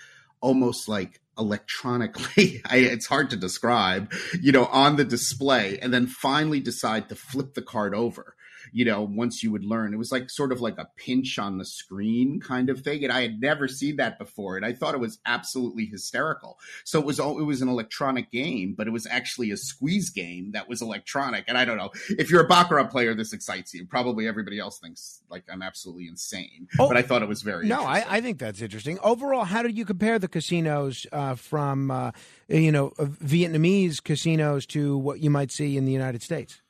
almost 0.40 0.88
like 0.88 1.20
electronically 1.38 2.62
I, 2.70 2.76
it's 2.76 3.06
hard 3.06 3.30
to 3.30 3.36
describe 3.36 4.12
you 4.40 4.52
know 4.52 4.66
on 4.66 4.94
the 4.94 5.04
display 5.04 5.80
and 5.80 5.92
then 5.92 6.06
finally 6.06 6.60
decide 6.60 7.08
to 7.08 7.16
flip 7.16 7.54
the 7.54 7.62
card 7.62 7.92
over 7.92 8.36
you 8.72 8.84
know, 8.84 9.02
once 9.02 9.42
you 9.42 9.50
would 9.52 9.64
learn. 9.64 9.92
It 9.92 9.98
was 9.98 10.12
like 10.12 10.30
sort 10.30 10.52
of 10.52 10.60
like 10.60 10.78
a 10.78 10.88
pinch 10.96 11.38
on 11.38 11.58
the 11.58 11.64
screen 11.64 12.40
kind 12.40 12.70
of 12.70 12.80
thing. 12.80 13.04
And 13.04 13.12
I 13.12 13.22
had 13.22 13.40
never 13.40 13.68
seen 13.68 13.96
that 13.96 14.18
before. 14.18 14.56
And 14.56 14.64
I 14.64 14.72
thought 14.72 14.94
it 14.94 15.00
was 15.00 15.18
absolutely 15.26 15.86
hysterical. 15.86 16.58
So 16.84 16.98
it 16.98 17.06
was 17.06 17.20
all, 17.20 17.38
it 17.38 17.44
was 17.44 17.62
an 17.62 17.68
electronic 17.68 18.30
game, 18.30 18.74
but 18.76 18.86
it 18.86 18.90
was 18.90 19.06
actually 19.06 19.50
a 19.50 19.56
squeeze 19.56 20.10
game 20.10 20.52
that 20.52 20.68
was 20.68 20.82
electronic. 20.82 21.44
And 21.48 21.58
I 21.58 21.64
don't 21.64 21.76
know 21.76 21.90
if 22.10 22.30
you're 22.30 22.44
a 22.44 22.48
Baccarat 22.48 22.84
player, 22.84 23.14
this 23.14 23.32
excites 23.32 23.74
you. 23.74 23.86
Probably 23.86 24.26
everybody 24.26 24.58
else 24.58 24.78
thinks 24.78 25.22
like 25.30 25.44
I'm 25.50 25.62
absolutely 25.62 26.08
insane, 26.08 26.68
oh, 26.78 26.88
but 26.88 26.96
I 26.96 27.02
thought 27.02 27.22
it 27.22 27.28
was 27.28 27.42
very 27.42 27.66
no. 27.66 27.82
I, 27.82 28.04
I, 28.08 28.20
think 28.20 28.38
that's 28.38 28.62
interesting. 28.62 28.98
Overall, 29.00 29.44
how 29.44 29.62
did 29.62 29.76
you 29.76 29.84
compare 29.84 30.18
the 30.18 30.28
casinos 30.28 31.06
uh, 31.12 31.34
from 31.34 31.90
uh, 31.90 32.12
you 32.48 32.72
know 32.72 32.90
Vietnamese 32.98 34.02
casinos 34.02 34.66
to 34.66 34.96
what 34.96 35.20
you 35.20 35.30
might 35.30 35.50
see 35.50 35.76
in 35.76 35.84
the 35.84 35.92
United 35.92 36.22
States? 36.22 36.60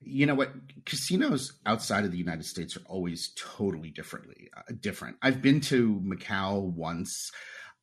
You 0.00 0.26
know 0.26 0.34
what 0.34 0.52
casinos 0.84 1.52
outside 1.66 2.04
of 2.04 2.12
the 2.12 2.18
united 2.18 2.44
states 2.44 2.76
are 2.76 2.82
always 2.86 3.32
totally 3.36 3.90
differently 3.90 4.50
uh, 4.56 4.62
different 4.80 5.16
i've 5.22 5.42
been 5.42 5.60
to 5.60 6.00
macau 6.04 6.62
once 6.72 7.30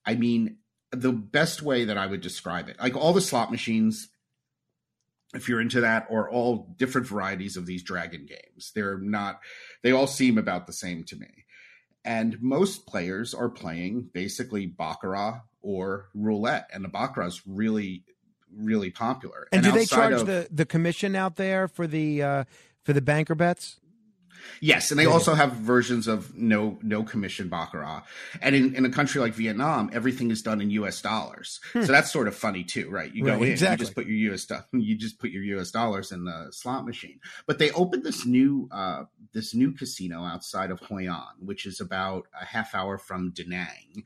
i 0.06 0.16
mean 0.16 0.58
the 0.92 1.12
best 1.12 1.62
way 1.62 1.86
that 1.86 1.98
i 1.98 2.08
would 2.08 2.22
describe 2.22 2.70
it 2.70 2.78
like 2.80 2.96
all 2.96 3.14
the 3.14 3.22
slot 3.22 3.52
machines 3.52 4.10
if 5.34 5.50
you're 5.50 5.62
into 5.62 5.82
that, 5.82 6.08
or 6.10 6.30
all 6.30 6.74
different 6.78 7.08
varieties 7.08 7.58
of 7.58 7.66
these 7.66 7.84
dragon 7.84 8.26
games. 8.26 8.72
They're 8.74 8.98
not, 8.98 9.40
they 9.84 9.92
all 9.92 10.08
seem 10.08 10.38
about 10.38 10.68
the 10.68 10.74
same 10.74 11.04
to 11.06 11.16
me. 11.16 11.46
And 12.06 12.42
most 12.42 12.88
players 12.88 13.34
are 13.34 13.50
playing 13.50 14.10
basically 14.14 14.66
Baccarat 14.66 15.42
or 15.62 16.10
roulette, 16.14 16.70
and 16.74 16.84
the 16.84 16.90
Baccarat 16.90 17.28
is 17.28 17.42
really, 17.46 18.06
really 18.56 18.92
popular. 18.92 19.48
And, 19.52 19.66
and 19.66 19.74
do 19.74 19.80
they 19.80 19.86
charge 19.86 20.14
of, 20.14 20.28
the, 20.28 20.48
the 20.52 20.66
commission 20.66 21.16
out 21.16 21.36
there 21.36 21.68
for 21.68 21.88
the 21.88 22.24
uh, 22.24 22.44
for 22.84 22.94
the 22.94 23.02
banker 23.02 23.36
bets? 23.36 23.80
Yes, 24.62 24.92
and 24.92 25.00
they 25.00 25.06
also 25.06 25.34
have 25.34 25.54
versions 25.54 26.08
of 26.08 26.36
no 26.36 26.80
no 26.82 27.04
commission 27.04 27.50
baccarat. 27.50 28.04
And 28.42 28.56
in, 28.56 28.76
in 28.76 28.86
a 28.86 28.90
country 28.90 29.22
like 29.22 29.34
Vietnam, 29.34 29.90
everything 29.94 30.32
is 30.32 30.42
done 30.42 30.62
in 30.62 30.70
U.S. 30.72 31.02
dollars, 31.02 31.60
hmm. 31.74 31.84
so 31.84 31.92
that's 31.92 32.12
sort 32.12 32.28
of 32.28 32.36
funny 32.36 32.64
too, 32.64 32.90
right? 32.90 33.14
You 33.14 33.26
go 33.26 33.34
right, 33.34 33.42
in, 33.42 33.48
exactly. 33.50 33.74
you 33.74 33.86
just 33.86 33.96
put 33.96 34.06
your 34.06 34.16
U.S. 34.16 34.48
you 34.74 34.96
just 34.96 35.20
put 35.20 35.32
your 35.32 35.44
U.S. 35.44 35.72
dollars 35.72 36.12
in 36.12 36.26
the 36.26 36.48
slot 36.52 36.86
machine. 36.86 37.20
But 37.46 37.60
they 37.60 37.72
opened 37.72 38.04
this 38.04 38.26
new 38.26 38.68
uh, 38.72 39.04
this 39.34 39.54
new 39.54 39.74
casino 39.74 40.24
outside 40.24 40.72
of 40.72 40.80
Hoi 40.82 41.08
An, 41.08 41.38
which 41.40 41.66
is 41.66 41.80
about 41.82 42.28
a 42.40 42.46
half 42.46 42.74
hour 42.74 42.98
from 42.98 43.32
Da 43.32 43.44
Nang, 43.48 44.04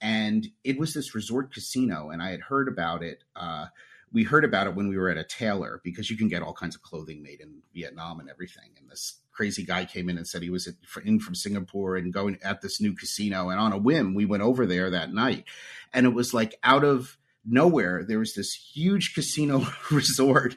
and 0.00 0.46
it 0.64 0.78
was 0.78 0.94
this 0.94 1.14
resort 1.14 1.52
casino, 1.52 2.10
and 2.10 2.22
I 2.22 2.30
had 2.30 2.40
heard 2.40 2.68
about 2.68 3.02
it. 3.02 3.24
Uh, 3.34 3.66
we 4.12 4.24
heard 4.24 4.44
about 4.44 4.66
it 4.66 4.74
when 4.74 4.88
we 4.88 4.96
were 4.96 5.08
at 5.08 5.16
a 5.16 5.24
tailor 5.24 5.80
because 5.84 6.10
you 6.10 6.16
can 6.16 6.28
get 6.28 6.42
all 6.42 6.52
kinds 6.52 6.74
of 6.74 6.82
clothing 6.82 7.22
made 7.22 7.40
in 7.40 7.62
Vietnam 7.74 8.20
and 8.20 8.30
everything. 8.30 8.70
And 8.78 8.90
this 8.90 9.20
crazy 9.32 9.64
guy 9.64 9.84
came 9.84 10.08
in 10.08 10.16
and 10.16 10.26
said 10.26 10.42
he 10.42 10.50
was 10.50 10.68
in 11.04 11.20
from 11.20 11.34
Singapore 11.34 11.96
and 11.96 12.12
going 12.12 12.38
at 12.42 12.60
this 12.60 12.80
new 12.80 12.94
casino. 12.94 13.50
And 13.50 13.60
on 13.60 13.72
a 13.72 13.78
whim, 13.78 14.14
we 14.14 14.24
went 14.24 14.42
over 14.42 14.66
there 14.66 14.90
that 14.90 15.12
night, 15.12 15.44
and 15.92 16.06
it 16.06 16.14
was 16.14 16.32
like 16.32 16.58
out 16.62 16.84
of 16.84 17.18
nowhere 17.50 18.04
there 18.04 18.18
was 18.18 18.34
this 18.34 18.52
huge 18.52 19.14
casino 19.14 19.64
resort 19.90 20.56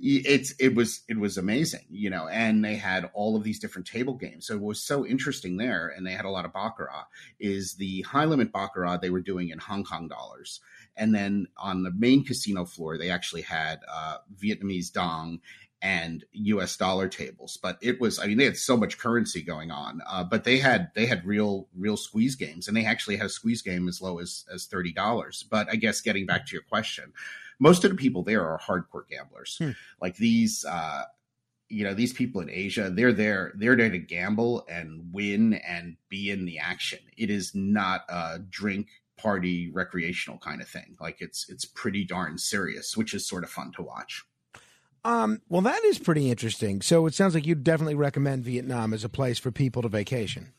it's 0.00 0.54
it 0.58 0.74
was 0.74 1.02
it 1.08 1.18
was 1.18 1.36
amazing 1.36 1.84
you 1.90 2.08
know 2.08 2.26
and 2.28 2.64
they 2.64 2.76
had 2.76 3.10
all 3.12 3.36
of 3.36 3.44
these 3.44 3.58
different 3.58 3.86
table 3.86 4.14
games 4.14 4.46
so 4.46 4.54
it 4.54 4.62
was 4.62 4.80
so 4.80 5.04
interesting 5.04 5.56
there 5.56 5.92
and 5.94 6.06
they 6.06 6.12
had 6.12 6.24
a 6.24 6.30
lot 6.30 6.44
of 6.44 6.52
baccarat 6.52 7.04
is 7.38 7.74
the 7.74 8.00
high 8.02 8.24
limit 8.24 8.50
baccarat 8.52 8.98
they 8.98 9.10
were 9.10 9.20
doing 9.20 9.50
in 9.50 9.58
hong 9.58 9.84
kong 9.84 10.08
dollars 10.08 10.60
and 10.96 11.14
then 11.14 11.46
on 11.56 11.82
the 11.82 11.92
main 11.92 12.24
casino 12.24 12.64
floor, 12.64 12.98
they 12.98 13.10
actually 13.10 13.42
had 13.42 13.80
uh, 13.88 14.18
Vietnamese 14.42 14.92
dong 14.92 15.40
and 15.82 16.24
U.S. 16.32 16.76
dollar 16.76 17.08
tables. 17.08 17.58
But 17.60 17.78
it 17.82 18.00
was, 18.00 18.18
I 18.18 18.26
mean, 18.26 18.38
they 18.38 18.44
had 18.44 18.56
so 18.56 18.76
much 18.76 18.98
currency 18.98 19.42
going 19.42 19.70
on. 19.70 20.00
Uh, 20.08 20.24
but 20.24 20.44
they 20.44 20.58
had 20.58 20.90
they 20.94 21.06
had 21.06 21.26
real 21.26 21.68
real 21.76 21.96
squeeze 21.96 22.36
games, 22.36 22.68
and 22.68 22.76
they 22.76 22.84
actually 22.84 23.16
had 23.16 23.26
a 23.26 23.30
squeeze 23.30 23.62
game 23.62 23.88
as 23.88 24.00
low 24.00 24.18
as 24.18 24.44
as 24.52 24.66
thirty 24.66 24.92
dollars. 24.92 25.44
But 25.50 25.68
I 25.70 25.76
guess 25.76 26.00
getting 26.00 26.24
back 26.26 26.46
to 26.46 26.52
your 26.52 26.62
question, 26.62 27.12
most 27.58 27.84
of 27.84 27.90
the 27.90 27.96
people 27.96 28.22
there 28.22 28.46
are 28.46 28.58
hardcore 28.58 29.08
gamblers. 29.08 29.56
Hmm. 29.58 29.70
Like 30.00 30.16
these. 30.16 30.64
Uh, 30.64 31.04
you 31.68 31.84
know 31.84 31.94
these 31.94 32.12
people 32.12 32.42
in 32.42 32.50
asia 32.50 32.90
they're 32.90 33.14
there 33.14 33.52
they're 33.54 33.76
there 33.76 33.88
to 33.88 33.98
gamble 33.98 34.62
and 34.68 35.08
win 35.10 35.54
and 35.54 35.96
be 36.10 36.30
in 36.30 36.44
the 36.44 36.58
action 36.58 36.98
it 37.16 37.30
is 37.30 37.54
not 37.54 38.02
a 38.10 38.38
drink 38.50 38.88
party 39.16 39.70
recreational 39.72 40.38
kind 40.38 40.60
of 40.60 40.68
thing. 40.68 40.96
Like 41.00 41.20
it's 41.20 41.48
it's 41.48 41.64
pretty 41.64 42.04
darn 42.04 42.38
serious, 42.38 42.96
which 42.96 43.14
is 43.14 43.26
sort 43.26 43.44
of 43.44 43.50
fun 43.50 43.72
to 43.76 43.82
watch. 43.82 44.24
Um, 45.04 45.42
well, 45.48 45.62
that 45.62 45.82
is 45.84 45.98
pretty 45.98 46.30
interesting. 46.30 46.80
So 46.80 47.06
it 47.06 47.14
sounds 47.14 47.34
like 47.34 47.46
you'd 47.46 47.64
definitely 47.64 47.96
recommend 47.96 48.44
Vietnam 48.44 48.92
as 48.92 49.02
a 49.02 49.08
place 49.08 49.38
for 49.38 49.50
people 49.50 49.82
to 49.82 49.88
vacation. 49.88 50.52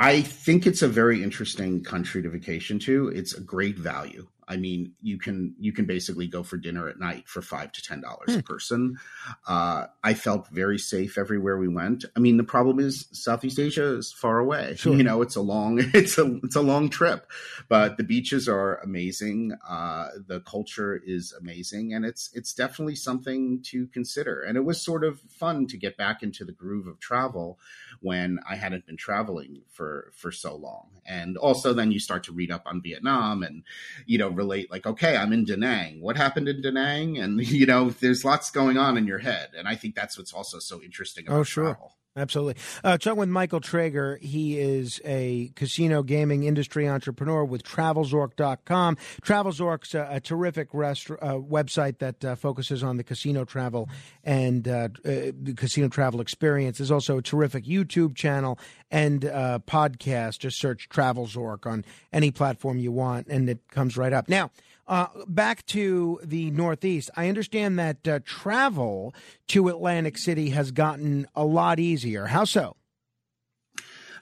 I 0.00 0.22
think 0.22 0.66
it's 0.66 0.82
a 0.82 0.88
very 0.88 1.22
interesting 1.22 1.84
country 1.84 2.22
to 2.22 2.28
vacation 2.28 2.80
to. 2.80 3.08
It's 3.08 3.34
a 3.34 3.40
great 3.40 3.78
value. 3.78 4.26
I 4.48 4.56
mean, 4.56 4.92
you 5.02 5.18
can 5.18 5.54
you 5.58 5.72
can 5.72 5.84
basically 5.84 6.26
go 6.26 6.42
for 6.42 6.56
dinner 6.56 6.88
at 6.88 6.98
night 6.98 7.28
for 7.28 7.42
five 7.42 7.72
to 7.72 7.82
ten 7.82 8.00
dollars 8.00 8.32
hmm. 8.32 8.38
a 8.38 8.42
person. 8.42 8.98
Uh, 9.46 9.86
I 10.02 10.14
felt 10.14 10.48
very 10.48 10.78
safe 10.78 11.18
everywhere 11.18 11.58
we 11.58 11.68
went. 11.68 12.04
I 12.16 12.20
mean, 12.20 12.36
the 12.36 12.44
problem 12.44 12.78
is 12.78 13.06
Southeast 13.12 13.58
Asia 13.58 13.96
is 13.96 14.12
far 14.12 14.38
away. 14.38 14.76
Sure. 14.84 14.94
You 14.96 15.02
know, 15.02 15.22
it's 15.22 15.36
a 15.36 15.40
long 15.40 15.78
it's 15.94 16.18
a 16.18 16.38
it's 16.42 16.56
a 16.56 16.60
long 16.60 16.90
trip, 16.90 17.26
but 17.68 17.96
the 17.96 18.02
beaches 18.02 18.48
are 18.48 18.76
amazing. 18.80 19.52
Uh, 19.66 20.08
the 20.26 20.40
culture 20.40 21.00
is 21.06 21.32
amazing, 21.32 21.94
and 21.94 22.04
it's 22.04 22.28
it's 22.34 22.52
definitely 22.52 22.96
something 22.96 23.62
to 23.62 23.86
consider. 23.86 24.42
And 24.42 24.58
it 24.58 24.64
was 24.64 24.82
sort 24.82 25.04
of 25.04 25.20
fun 25.20 25.66
to 25.68 25.78
get 25.78 25.96
back 25.96 26.22
into 26.22 26.44
the 26.44 26.52
groove 26.52 26.86
of 26.86 27.00
travel 27.00 27.58
when 28.00 28.40
I 28.48 28.56
hadn't 28.56 28.84
been 28.84 28.98
traveling 28.98 29.62
for 29.70 30.12
for 30.14 30.30
so 30.30 30.54
long. 30.54 30.90
And 31.06 31.36
also, 31.36 31.72
then 31.72 31.92
you 31.92 31.98
start 31.98 32.24
to 32.24 32.32
read 32.32 32.50
up 32.50 32.64
on 32.66 32.82
Vietnam 32.82 33.42
and 33.42 33.62
you 34.06 34.18
know 34.18 34.28
relate 34.36 34.70
like, 34.70 34.86
okay, 34.86 35.16
I'm 35.16 35.32
in 35.32 35.44
Da 35.44 35.56
Nang. 35.56 36.00
What 36.00 36.16
happened 36.16 36.48
in 36.48 36.62
Da 36.62 36.70
Nang? 36.70 37.18
And 37.18 37.40
you 37.46 37.66
know, 37.66 37.90
there's 37.90 38.24
lots 38.24 38.50
going 38.50 38.76
on 38.76 38.96
in 38.96 39.06
your 39.06 39.18
head, 39.18 39.50
and 39.56 39.68
I 39.68 39.74
think 39.74 39.94
that's 39.94 40.18
what's 40.18 40.32
also 40.32 40.58
so 40.58 40.82
interesting 40.82 41.26
about 41.26 41.38
oh, 41.38 41.42
sure. 41.42 41.64
travel. 41.64 41.96
Absolutely. 42.16 42.62
Uh, 42.84 42.96
talking 42.96 43.18
with 43.18 43.28
Michael 43.28 43.60
Trager, 43.60 44.22
he 44.22 44.56
is 44.56 45.00
a 45.04 45.50
casino 45.56 46.04
gaming 46.04 46.44
industry 46.44 46.88
entrepreneur 46.88 47.44
with 47.44 47.64
TravelZork.com. 47.64 48.96
TravelZork's 49.22 49.94
a, 49.94 50.06
a 50.08 50.20
terrific 50.20 50.68
rest, 50.72 51.10
uh, 51.10 51.34
website 51.34 51.98
that 51.98 52.24
uh, 52.24 52.36
focuses 52.36 52.84
on 52.84 52.98
the 52.98 53.02
casino 53.02 53.44
travel 53.44 53.88
and 54.22 54.68
uh, 54.68 54.88
uh, 55.04 55.32
the 55.42 55.54
casino 55.56 55.88
travel 55.88 56.20
experience. 56.20 56.78
There's 56.78 56.92
also 56.92 57.18
a 57.18 57.22
terrific 57.22 57.64
YouTube 57.64 58.14
channel 58.14 58.60
and 58.92 59.24
uh, 59.24 59.58
podcast. 59.66 60.38
Just 60.38 60.60
search 60.60 60.88
TravelZork 60.88 61.66
on 61.66 61.84
any 62.12 62.30
platform 62.30 62.78
you 62.78 62.92
want, 62.92 63.26
and 63.26 63.48
it 63.48 63.58
comes 63.72 63.96
right 63.96 64.12
up. 64.12 64.28
Now, 64.28 64.52
uh, 64.86 65.06
back 65.26 65.64
to 65.66 66.20
the 66.22 66.50
Northeast, 66.50 67.10
I 67.16 67.28
understand 67.28 67.78
that 67.78 68.06
uh, 68.06 68.20
travel 68.24 69.14
to 69.48 69.68
Atlantic 69.68 70.18
City 70.18 70.50
has 70.50 70.70
gotten 70.70 71.26
a 71.34 71.44
lot 71.44 71.78
easier. 71.78 72.26
How 72.26 72.44
so? 72.44 72.76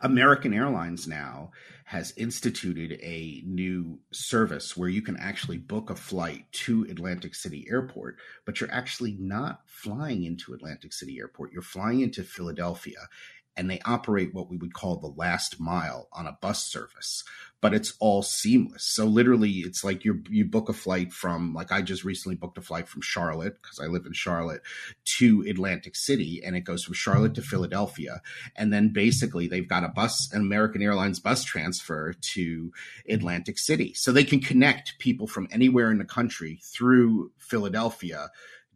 American 0.00 0.52
Airlines 0.52 1.06
now 1.06 1.52
has 1.84 2.12
instituted 2.16 2.98
a 3.02 3.42
new 3.44 3.98
service 4.12 4.76
where 4.76 4.88
you 4.88 5.02
can 5.02 5.16
actually 5.16 5.58
book 5.58 5.90
a 5.90 5.94
flight 5.94 6.46
to 6.50 6.86
Atlantic 6.88 7.34
City 7.34 7.66
Airport, 7.70 8.16
but 8.46 8.60
you're 8.60 8.72
actually 8.72 9.16
not 9.20 9.60
flying 9.66 10.24
into 10.24 10.54
Atlantic 10.54 10.92
City 10.92 11.18
Airport. 11.18 11.52
You're 11.52 11.62
flying 11.62 12.00
into 12.00 12.22
Philadelphia 12.22 13.08
and 13.56 13.70
they 13.70 13.80
operate 13.84 14.34
what 14.34 14.48
we 14.48 14.56
would 14.56 14.74
call 14.74 14.96
the 14.96 15.06
last 15.06 15.60
mile 15.60 16.08
on 16.12 16.26
a 16.26 16.38
bus 16.40 16.64
service 16.64 17.24
but 17.62 17.72
it's 17.72 17.94
all 18.00 18.22
seamless. 18.22 18.82
So 18.82 19.06
literally 19.06 19.50
it's 19.60 19.84
like 19.84 20.04
you 20.04 20.22
you 20.28 20.44
book 20.44 20.68
a 20.68 20.74
flight 20.74 21.12
from 21.12 21.54
like 21.54 21.70
i 21.72 21.80
just 21.80 22.04
recently 22.04 22.34
booked 22.34 22.58
a 22.58 22.60
flight 22.60 22.88
from 22.88 23.00
charlotte 23.00 23.62
because 23.62 23.78
i 23.78 23.86
live 23.86 24.04
in 24.04 24.12
charlotte 24.12 24.62
to 25.04 25.44
atlantic 25.48 25.94
city 25.94 26.42
and 26.44 26.56
it 26.56 26.62
goes 26.62 26.84
from 26.84 26.94
charlotte 26.94 27.34
to 27.36 27.42
philadelphia. 27.42 28.20
And 28.56 28.72
then 28.72 28.92
basically 28.92 29.46
they've 29.46 29.68
got 29.68 29.84
a 29.84 29.88
bus 29.88 30.30
an 30.32 30.42
american 30.42 30.82
airlines 30.82 31.20
bus 31.20 31.44
transfer 31.44 32.12
to 32.12 32.72
atlantic 33.08 33.58
city. 33.58 33.94
So 33.94 34.10
they 34.10 34.24
can 34.24 34.40
connect 34.40 34.98
people 34.98 35.28
from 35.28 35.48
anywhere 35.52 35.90
in 35.90 35.98
the 35.98 36.04
country 36.04 36.60
through 36.64 37.30
philadelphia 37.38 38.30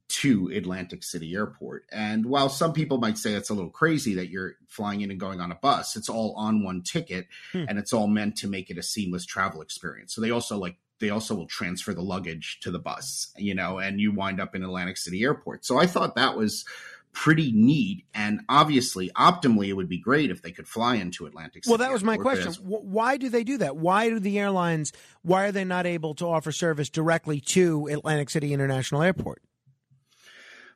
to 0.08 0.50
Atlantic 0.54 1.02
City 1.02 1.34
Airport. 1.34 1.84
And 1.92 2.26
while 2.26 2.48
some 2.48 2.72
people 2.72 2.98
might 2.98 3.18
say 3.18 3.34
it's 3.34 3.50
a 3.50 3.54
little 3.54 3.70
crazy 3.70 4.14
that 4.14 4.28
you're 4.28 4.54
flying 4.68 5.00
in 5.00 5.10
and 5.10 5.20
going 5.20 5.40
on 5.40 5.50
a 5.50 5.56
bus, 5.56 5.96
it's 5.96 6.08
all 6.08 6.34
on 6.36 6.62
one 6.62 6.82
ticket 6.82 7.26
hmm. 7.52 7.64
and 7.68 7.78
it's 7.78 7.92
all 7.92 8.06
meant 8.06 8.36
to 8.36 8.48
make 8.48 8.70
it 8.70 8.78
a 8.78 8.82
seamless 8.82 9.26
travel 9.26 9.62
experience. 9.62 10.14
So 10.14 10.20
they 10.20 10.30
also 10.30 10.58
like 10.58 10.76
they 10.98 11.10
also 11.10 11.34
will 11.34 11.46
transfer 11.46 11.92
the 11.92 12.02
luggage 12.02 12.58
to 12.60 12.70
the 12.70 12.78
bus, 12.78 13.32
you 13.36 13.54
know, 13.54 13.78
and 13.78 14.00
you 14.00 14.12
wind 14.12 14.40
up 14.40 14.54
in 14.54 14.62
Atlantic 14.62 14.96
City 14.96 15.22
Airport. 15.22 15.64
So 15.64 15.78
I 15.78 15.86
thought 15.86 16.16
that 16.16 16.36
was 16.36 16.64
pretty 17.12 17.50
neat 17.50 18.04
and 18.14 18.40
obviously 18.46 19.10
optimally 19.16 19.68
it 19.68 19.72
would 19.72 19.88
be 19.88 19.96
great 19.96 20.30
if 20.30 20.42
they 20.42 20.52
could 20.52 20.68
fly 20.68 20.96
into 20.96 21.24
atlantic 21.24 21.64
city 21.64 21.70
well 21.70 21.78
that 21.78 21.90
was 21.90 22.04
my 22.04 22.18
question 22.18 22.52
why 22.62 23.16
do 23.16 23.30
they 23.30 23.42
do 23.42 23.56
that 23.56 23.74
why 23.74 24.10
do 24.10 24.20
the 24.20 24.38
airlines 24.38 24.92
why 25.22 25.46
are 25.46 25.50
they 25.50 25.64
not 25.64 25.86
able 25.86 26.14
to 26.14 26.26
offer 26.26 26.52
service 26.52 26.90
directly 26.90 27.40
to 27.40 27.86
atlantic 27.86 28.28
city 28.28 28.52
international 28.52 29.02
airport 29.02 29.40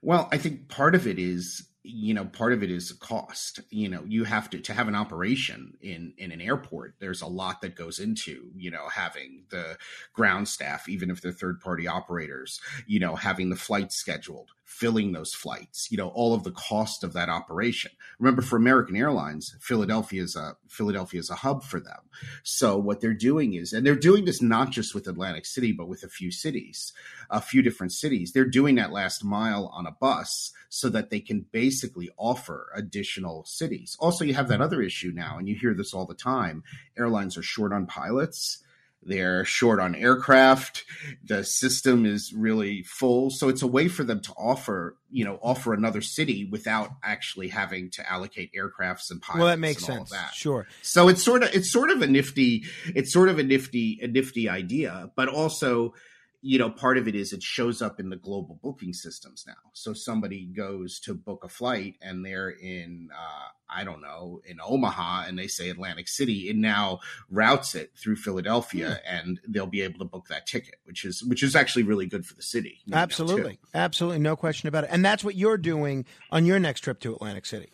well, 0.03 0.29
I 0.33 0.39
think 0.39 0.69
part 0.69 0.95
of 0.95 1.07
it 1.07 1.19
is 1.19 1.67
you 1.83 2.13
know 2.13 2.27
part 2.27 2.53
of 2.53 2.63
it 2.63 2.71
is 2.71 2.93
cost. 2.93 3.61
You 3.71 3.89
know 3.89 4.05
you 4.07 4.25
have 4.25 4.51
to 4.51 4.61
to 4.61 4.75
have 4.75 4.89
an 4.89 4.95
operation 4.95 5.75
in 5.81 6.13
in 6.19 6.31
an 6.33 6.41
airport 6.41 6.95
there's 7.01 7.23
a 7.23 7.27
lot 7.27 7.63
that 7.63 7.75
goes 7.75 7.99
into 7.99 8.51
you 8.57 8.71
know 8.71 8.89
having 8.89 9.45
the 9.51 9.79
ground 10.13 10.49
staff 10.49 10.89
even 10.89 11.11
if 11.11 11.21
they're 11.21 11.33
third 11.33 11.61
party 11.61 11.89
operators 11.89 12.61
you 12.87 13.01
know 13.01 13.17
having 13.17 13.49
the 13.49 13.57
flights 13.57 13.97
scheduled 13.97 14.51
filling 14.71 15.11
those 15.11 15.35
flights, 15.35 15.91
you 15.91 15.99
know, 15.99 16.09
all 16.11 16.33
of 16.33 16.45
the 16.45 16.53
cost 16.53 17.03
of 17.03 17.13
that 17.13 17.29
operation. 17.29 17.91
Remember, 18.21 18.41
for 18.41 18.57
American 18.57 18.97
Airlines, 18.97 19.57
Philadelphia 19.61 20.23
is 20.23 20.37
a 20.37 20.57
Philadelphia 20.69 21.19
is 21.19 21.29
a 21.29 21.35
hub 21.35 21.65
for 21.65 21.81
them. 21.81 21.99
So 22.45 22.79
what 22.79 23.01
they're 23.01 23.13
doing 23.13 23.55
is, 23.55 23.73
and 23.73 23.85
they're 23.85 23.97
doing 23.97 24.25
this 24.25 24.41
not 24.41 24.71
just 24.71 24.95
with 24.95 25.09
Atlantic 25.09 25.45
City, 25.45 25.73
but 25.73 25.89
with 25.89 26.05
a 26.05 26.09
few 26.09 26.31
cities, 26.31 26.93
a 27.31 27.41
few 27.41 27.63
different 27.63 27.93
cities. 27.93 28.33
They're 28.33 28.45
doing 28.45 28.77
that 28.77 28.93
last 28.93 29.25
mile 29.25 29.67
on 29.75 29.87
a 29.87 29.93
bus 29.93 30.53
so 30.69 30.89
that 30.91 31.11
they 31.11 31.21
can 31.21 31.47
basically 31.51 32.09
offer 32.17 32.71
additional 32.75 33.45
cities. 33.45 33.97
Also, 33.99 34.25
you 34.25 34.35
have 34.35 34.49
that 34.49 34.63
other 34.63 34.81
issue 34.81 35.11
now, 35.13 35.37
and 35.37 35.49
you 35.49 35.57
hear 35.57 35.75
this 35.75 35.93
all 35.93 36.07
the 36.07 36.15
time: 36.15 36.63
airlines 36.97 37.37
are 37.37 37.43
short 37.43 37.73
on 37.73 37.87
pilots 37.87 38.63
they're 39.03 39.45
short 39.45 39.81
on 39.81 39.95
aircraft. 39.95 40.85
The 41.25 41.43
system 41.45 42.05
is 42.05 42.33
really 42.35 42.83
full, 42.83 43.31
so 43.31 43.49
it's 43.49 43.63
a 43.63 43.67
way 43.67 43.89
for 43.89 44.05
them 44.05 44.21
to 44.21 44.33
offer, 44.33 44.97
you 45.11 45.25
know, 45.25 45.39
offer 45.43 45.73
another 45.73 46.03
city 46.03 46.49
without 46.51 46.91
actually 47.03 47.49
having 47.49 47.91
to 47.93 48.11
allocate 48.11 48.53
aircrafts 48.55 49.11
and 49.11 49.23
pilots. 49.23 49.39
Well, 49.39 49.49
that 49.49 49.59
makes 49.59 49.85
sense. 49.85 50.11
that. 50.11 50.35
Sure. 50.35 50.67
So 50.83 51.09
it's 51.09 51.23
sort 51.23 51.43
of 51.43 51.55
it's 51.55 51.71
sort 51.71 51.91
of 51.91 52.03
a 52.03 52.07
nifty 52.07 52.65
it's 52.87 53.13
sort 53.13 53.29
of 53.29 53.39
a 53.39 53.43
nifty 53.43 53.99
a 54.03 54.07
nifty 54.07 54.49
idea, 54.49 55.11
but 55.17 55.29
also 55.29 55.95
you 56.43 56.59
know 56.59 56.71
part 56.71 56.97
of 56.97 57.07
it 57.07 57.15
is 57.15 57.33
it 57.33 57.43
shows 57.43 57.83
up 57.83 58.01
in 58.01 58.09
the 58.09 58.17
global 58.17 58.59
booking 58.63 58.93
systems 58.93 59.45
now. 59.47 59.71
So 59.73 59.93
somebody 59.93 60.47
goes 60.47 60.99
to 61.01 61.15
book 61.15 61.45
a 61.45 61.49
flight 61.49 61.97
and 62.01 62.25
they're 62.25 62.51
in 62.51 63.11
uh, 63.13 63.49
I 63.69 63.85
don't 63.85 64.01
know 64.01 64.41
in 64.47 64.59
Omaha 64.63 65.25
and 65.27 65.39
they 65.39 65.47
say 65.47 65.69
Atlantic 65.69 66.09
City, 66.09 66.49
it 66.49 66.57
now 66.57 67.01
routes 67.31 67.75
it 67.75 67.93
through 67.97 68.17
Philadelphia 68.17 69.01
and 69.07 69.41
they'll 69.47 69.67
be 69.67 69.83
able 69.83 69.99
to 69.99 70.05
book 70.05 70.29
that 70.29 70.47
ticket, 70.47 70.77
which 70.85 71.05
is 71.05 71.23
which 71.23 71.43
is 71.43 71.55
actually 71.55 71.83
really 71.83 72.07
good 72.07 72.25
for 72.25 72.35
the 72.35 72.43
city. 72.43 72.81
Absolutely. 72.93 73.59
Absolutely. 73.75 74.19
No 74.19 74.37
question 74.37 74.69
about 74.69 74.85
it. 74.85 74.91
And 74.93 75.05
that's 75.05 75.23
what 75.23 75.35
you're 75.35 75.59
doing 75.59 76.07
on 76.31 76.47
your 76.47 76.59
next 76.59 76.81
trip 76.81 77.01
to 77.01 77.15
Atlantic 77.15 77.47
City. 77.47 77.71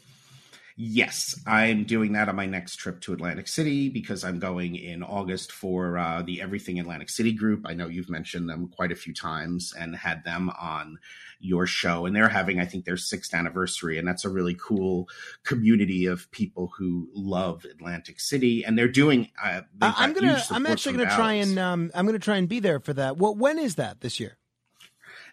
Yes, 0.78 1.34
I'm 1.46 1.84
doing 1.84 2.12
that 2.12 2.28
on 2.28 2.36
my 2.36 2.44
next 2.44 2.76
trip 2.76 3.00
to 3.02 3.14
Atlantic 3.14 3.48
City 3.48 3.88
because 3.88 4.24
I'm 4.24 4.38
going 4.38 4.76
in 4.76 5.02
August 5.02 5.50
for 5.50 5.96
uh, 5.96 6.20
the 6.20 6.42
Everything 6.42 6.78
Atlantic 6.78 7.08
City 7.08 7.32
group. 7.32 7.62
I 7.64 7.72
know 7.72 7.88
you've 7.88 8.10
mentioned 8.10 8.46
them 8.46 8.68
quite 8.68 8.92
a 8.92 8.94
few 8.94 9.14
times 9.14 9.72
and 9.78 9.96
had 9.96 10.22
them 10.24 10.50
on 10.60 10.98
your 11.40 11.66
show, 11.66 12.04
and 12.04 12.14
they're 12.14 12.28
having, 12.28 12.60
I 12.60 12.66
think, 12.66 12.84
their 12.84 12.98
sixth 12.98 13.32
anniversary, 13.32 13.96
and 13.96 14.06
that's 14.06 14.26
a 14.26 14.28
really 14.28 14.54
cool 14.54 15.08
community 15.44 16.04
of 16.04 16.30
people 16.30 16.70
who 16.76 17.08
love 17.14 17.64
Atlantic 17.64 18.20
City, 18.20 18.62
and 18.62 18.76
they're 18.76 18.86
doing. 18.86 19.30
Uh, 19.42 19.62
I'm 19.80 20.12
gonna. 20.12 20.42
I'm 20.50 20.66
actually 20.66 20.98
gonna 20.98 21.16
try 21.16 21.34
and. 21.34 21.58
Um, 21.58 21.90
I'm 21.94 22.04
gonna 22.04 22.18
try 22.18 22.36
and 22.36 22.50
be 22.50 22.60
there 22.60 22.80
for 22.80 22.92
that. 22.92 23.16
Well, 23.16 23.34
when 23.34 23.58
is 23.58 23.76
that 23.76 24.02
this 24.02 24.20
year? 24.20 24.36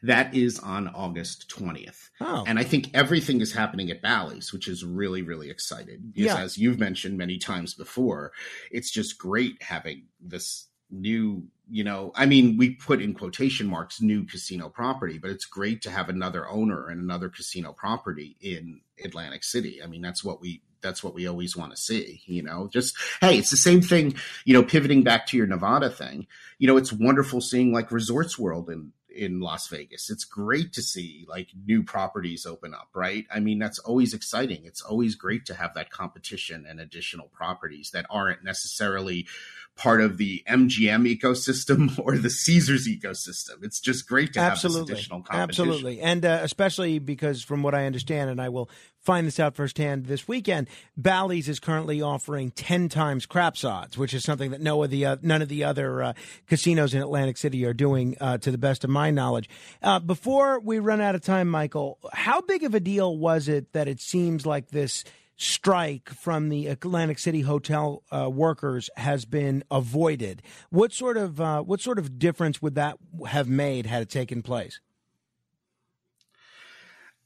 That 0.04 0.36
is 0.36 0.60
on 0.60 0.90
August 0.90 1.50
20th. 1.50 2.10
Oh. 2.20 2.44
And 2.46 2.60
I 2.60 2.64
think 2.64 2.90
everything 2.94 3.40
is 3.42 3.54
happening 3.54 3.90
at 3.90 4.02
Bally's, 4.02 4.52
which 4.52 4.68
is 4.68 4.84
really, 4.84 5.22
really 5.22 5.50
exciting. 5.50 6.12
Because 6.14 6.38
Yeah. 6.38 6.44
as 6.44 6.58
you've 6.58 6.78
mentioned 6.78 7.18
many 7.18 7.38
times 7.38 7.74
before, 7.74 8.34
it's 8.70 8.92
just 8.92 9.18
great 9.18 9.62
having 9.64 10.04
this 10.22 10.68
new, 10.92 11.48
you 11.70 11.84
know, 11.84 12.12
I 12.16 12.26
mean, 12.26 12.58
we 12.58 12.76
put 12.76 13.02
in 13.02 13.14
quotation 13.14 13.66
marks 13.66 14.02
new 14.02 14.26
casino 14.26 14.70
property, 14.70 15.18
but 15.18 15.32
it's 15.32 15.46
great 15.46 15.82
to 15.84 15.90
have 15.90 16.10
another 16.10 16.48
owner 16.50 16.88
and 16.90 17.02
another 17.02 17.30
casino 17.30 17.72
property 17.74 18.36
in 18.42 18.82
Atlantic 19.04 19.44
City. 19.44 19.82
I 19.82 19.88
mean, 19.88 20.02
that's 20.02 20.24
what 20.24 20.42
we 20.42 20.62
that's 20.82 21.02
what 21.02 21.14
we 21.14 21.26
always 21.26 21.56
want 21.56 21.72
to 21.72 21.78
see, 21.78 22.22
you 22.26 22.44
know. 22.44 22.68
Just 22.72 22.96
hey, 23.22 23.38
it's 23.38 23.50
the 23.50 23.58
same 23.58 23.82
thing, 23.82 24.16
you 24.44 24.54
know, 24.54 24.62
pivoting 24.62 25.02
back 25.02 25.26
to 25.28 25.38
your 25.38 25.48
Nevada 25.48 25.90
thing. 25.90 26.28
You 26.60 26.68
know, 26.68 26.76
it's 26.76 26.92
wonderful 26.92 27.40
seeing 27.40 27.72
like 27.72 27.90
Resorts 27.92 28.38
World 28.38 28.70
in 28.70 28.92
in 29.13 29.39
Las 29.39 29.67
Vegas. 29.67 30.10
It's 30.10 30.25
great 30.25 30.74
to 30.74 30.82
see 30.82 31.25
like 31.27 31.50
new 31.65 31.84
properties 31.84 32.46
open 32.46 32.74
up, 32.74 32.89
right? 32.93 33.25
I 33.34 33.39
mean, 33.39 33.60
that's 33.60 33.79
always 33.79 34.13
exciting. 34.13 34.65
It's 34.65 34.82
always 34.82 35.15
great 35.15 35.46
to 35.48 35.53
have 35.53 35.74
that 35.75 35.89
competition 35.89 36.65
and 36.67 36.79
additional 36.79 37.27
properties 37.27 37.91
that 37.91 38.05
aren't 38.10 38.43
necessarily 38.43 39.27
part 39.75 40.01
of 40.01 40.18
the 40.18 40.44
MGM 40.48 41.18
ecosystem 41.18 41.98
or 42.03 42.18
the 42.18 42.30
Caesars 42.30 42.88
ecosystem. 42.88 43.63
It's 43.63 43.80
just 43.80 44.08
great 44.08 44.34
to 44.34 44.39
have 44.39 44.53
this 44.53 44.65
Absolutely. 44.65 44.94
additional 44.94 45.22
competition. 45.22 45.70
Absolutely. 45.70 46.01
And 46.01 46.25
uh, 46.25 46.39
especially 46.42 47.00
because, 47.00 47.44
from 47.44 47.63
what 47.63 47.74
I 47.74 47.86
understand, 47.86 48.30
and 48.30 48.42
I 48.42 48.50
will 48.50 48.70
find 49.00 49.27
this 49.27 49.39
out 49.39 49.56
firsthand 49.56 50.06
this 50.06 50.27
weekend, 50.27 50.68
Bally's 50.96 51.50
is 51.50 51.60
currently 51.60 52.01
offering 52.01 52.51
10 52.51 52.88
times 52.89 53.25
craps 53.25 53.63
odds, 53.63 53.98
which 53.98 54.13
is 54.13 54.24
something 54.24 54.51
that 54.51 54.62
no 54.62 54.82
of 54.84 54.89
the, 54.89 55.06
uh, 55.06 55.18
none 55.22 55.42
of 55.42 55.50
the 55.50 55.63
other 55.63 56.01
uh, 56.03 56.13
casinos 56.48 56.94
in 56.94 57.01
Atlantic 57.01 57.38
City 57.38 57.65
are 57.65 57.74
doing, 57.74 58.15
uh, 58.22 58.38
to 58.38 58.51
the 58.51 58.58
best 58.58 58.84
of 58.84 58.89
my 58.89 59.12
knowledge. 59.12 59.50
Uh, 59.82 60.00
before 60.00 60.60
we 60.60 60.80
run 60.80 61.01
out 61.01 61.15
of 61.15 61.22
time, 61.22 61.50
Michael, 61.50 61.98
how 62.13 62.42
big 62.42 62.63
of 62.63 62.74
a 62.74 62.80
deal 62.80 63.18
was 63.18 63.48
it 63.48 63.74
that 63.74 63.88
it 63.88 64.00
seems 64.00 64.46
like 64.46 64.70
this 64.70 65.03
strike 65.36 66.10
from 66.10 66.50
the 66.50 66.68
Atlantic 66.68 67.20
City 67.20 67.42
hotel 67.42 68.04
uh, 68.12 68.30
workers 68.30 68.90
has 68.98 69.25
been 69.25 69.63
avoided? 69.72 70.41
What 70.69 70.93
sort 70.93 71.17
of 71.17 71.39
uh, 71.41 71.62
what 71.62 71.82
sort 71.82 72.00
of 72.00 72.19
difference 72.19 72.62
would 72.62 72.76
that 72.76 72.98
have 73.28 73.48
made 73.48 73.86
had 73.86 74.02
it 74.02 74.10
taken 74.10 74.41
place? 74.41 74.80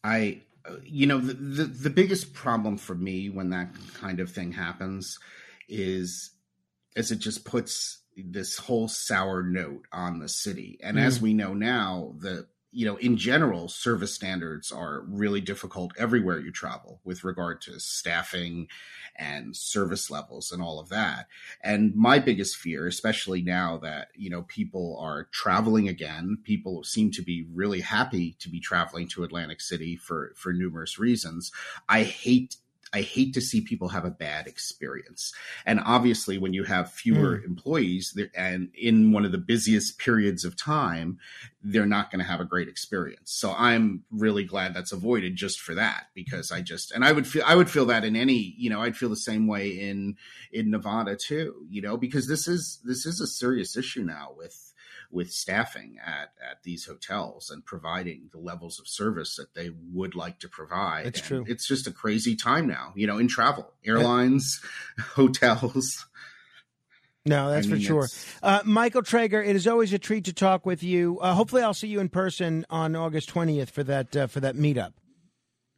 I, 0.03 0.41
you 0.83 1.07
know, 1.07 1.19
the, 1.19 1.33
the 1.33 1.63
the 1.65 1.89
biggest 1.89 2.33
problem 2.33 2.77
for 2.77 2.95
me 2.95 3.29
when 3.29 3.49
that 3.49 3.69
kind 3.93 4.19
of 4.19 4.31
thing 4.31 4.51
happens 4.51 5.19
is, 5.67 6.31
is 6.95 7.11
it 7.11 7.19
just 7.19 7.45
puts 7.45 7.99
this 8.17 8.57
whole 8.57 8.87
sour 8.87 9.43
note 9.43 9.85
on 9.91 10.19
the 10.19 10.29
city. 10.29 10.79
And 10.81 10.99
as 10.99 11.21
we 11.21 11.33
know 11.33 11.53
now, 11.53 12.15
the 12.17 12.47
you 12.77 12.85
know, 12.85 12.97
in 12.97 13.17
general, 13.17 13.67
service 13.67 14.13
standards 14.13 14.71
are 14.71 15.01
really 15.07 15.41
difficult 15.41 15.93
everywhere 15.97 16.37
you 16.37 16.51
travel 16.51 17.01
with 17.03 17.23
regard 17.23 17.59
to 17.59 17.79
staffing 17.79 18.67
and 19.15 19.55
service 19.55 20.11
levels 20.11 20.51
and 20.51 20.61
all 20.61 20.79
of 20.79 20.87
that. 20.89 21.25
And 21.63 21.95
my 21.95 22.19
biggest 22.19 22.55
fear, 22.55 22.85
especially 22.85 23.41
now 23.41 23.77
that, 23.77 24.09
you 24.13 24.29
know, 24.29 24.43
people 24.43 24.95
are 25.01 25.27
traveling 25.31 25.87
again, 25.87 26.37
people 26.43 26.83
seem 26.83 27.09
to 27.13 27.23
be 27.23 27.47
really 27.51 27.81
happy 27.81 28.35
to 28.37 28.47
be 28.47 28.59
traveling 28.59 29.07
to 29.07 29.23
Atlantic 29.23 29.59
City 29.59 29.95
for, 29.95 30.33
for 30.35 30.53
numerous 30.53 30.99
reasons. 30.99 31.51
I 31.89 32.03
hate 32.03 32.57
I 32.93 33.01
hate 33.01 33.33
to 33.33 33.41
see 33.41 33.61
people 33.61 33.89
have 33.89 34.05
a 34.05 34.11
bad 34.11 34.47
experience. 34.47 35.33
And 35.65 35.79
obviously, 35.83 36.37
when 36.37 36.53
you 36.53 36.63
have 36.63 36.91
fewer 36.91 37.37
mm. 37.37 37.45
employees 37.45 38.17
and 38.35 38.69
in 38.75 39.11
one 39.11 39.25
of 39.25 39.31
the 39.31 39.37
busiest 39.37 39.99
periods 39.99 40.45
of 40.45 40.55
time, 40.55 41.19
they're 41.61 41.85
not 41.85 42.09
going 42.11 42.19
to 42.19 42.25
have 42.25 42.39
a 42.39 42.45
great 42.45 42.69
experience. 42.69 43.31
So 43.33 43.53
I'm 43.57 44.03
really 44.09 44.45
glad 44.45 44.73
that's 44.73 44.93
avoided 44.93 45.35
just 45.35 45.59
for 45.59 45.75
that 45.75 46.07
because 46.13 46.51
I 46.51 46.61
just 46.61 46.91
and 46.91 47.03
I 47.03 47.11
would 47.11 47.27
feel 47.27 47.43
I 47.45 47.55
would 47.55 47.69
feel 47.69 47.85
that 47.87 48.05
in 48.05 48.15
any 48.15 48.55
you 48.57 48.69
know 48.69 48.81
I'd 48.81 48.95
feel 48.97 49.09
the 49.09 49.17
same 49.17 49.47
way 49.47 49.69
in 49.69 50.15
in 50.51 50.71
Nevada 50.71 51.15
too 51.15 51.65
you 51.69 51.81
know 51.81 51.97
because 51.97 52.27
this 52.27 52.47
is 52.47 52.79
this 52.85 53.05
is 53.05 53.19
a 53.19 53.27
serious 53.27 53.75
issue 53.75 54.03
now 54.03 54.33
with 54.37 54.66
with 55.11 55.31
staffing 55.31 55.97
at 56.05 56.33
at 56.41 56.63
these 56.63 56.85
hotels 56.85 57.49
and 57.49 57.65
providing 57.65 58.29
the 58.31 58.39
levels 58.39 58.79
of 58.79 58.87
service 58.87 59.35
that 59.35 59.53
they 59.53 59.71
would 59.91 60.15
like 60.15 60.39
to 60.39 60.49
provide. 60.49 61.05
It's 61.05 61.19
And 61.19 61.27
true. 61.27 61.45
It's 61.47 61.67
just 61.67 61.87
a 61.87 61.91
crazy 61.91 62.35
time 62.35 62.67
now, 62.67 62.93
you 62.95 63.07
know, 63.07 63.17
in 63.17 63.27
travel, 63.27 63.73
airlines, 63.85 64.61
hotels. 64.99 66.05
No, 67.25 67.51
that's 67.51 67.67
I 67.67 67.71
for 67.71 67.79
sure. 67.79 68.07
Uh, 68.41 68.61
Michael 68.63 69.01
Trager, 69.01 69.45
it 69.45 69.55
is 69.55 69.67
always 69.67 69.91
a 69.91 69.99
treat 69.99 70.25
to 70.25 70.33
talk 70.33 70.65
with 70.65 70.81
you. 70.81 71.19
Uh, 71.19 71.33
hopefully, 71.33 71.61
I'll 71.61 71.73
see 71.73 71.89
you 71.89 71.99
in 71.99 72.09
person 72.09 72.65
on 72.69 72.95
August 72.95 73.29
twentieth 73.29 73.69
for 73.69 73.83
that 73.83 74.15
uh, 74.15 74.27
for 74.27 74.39
that 74.39 74.55
meetup. 74.55 74.93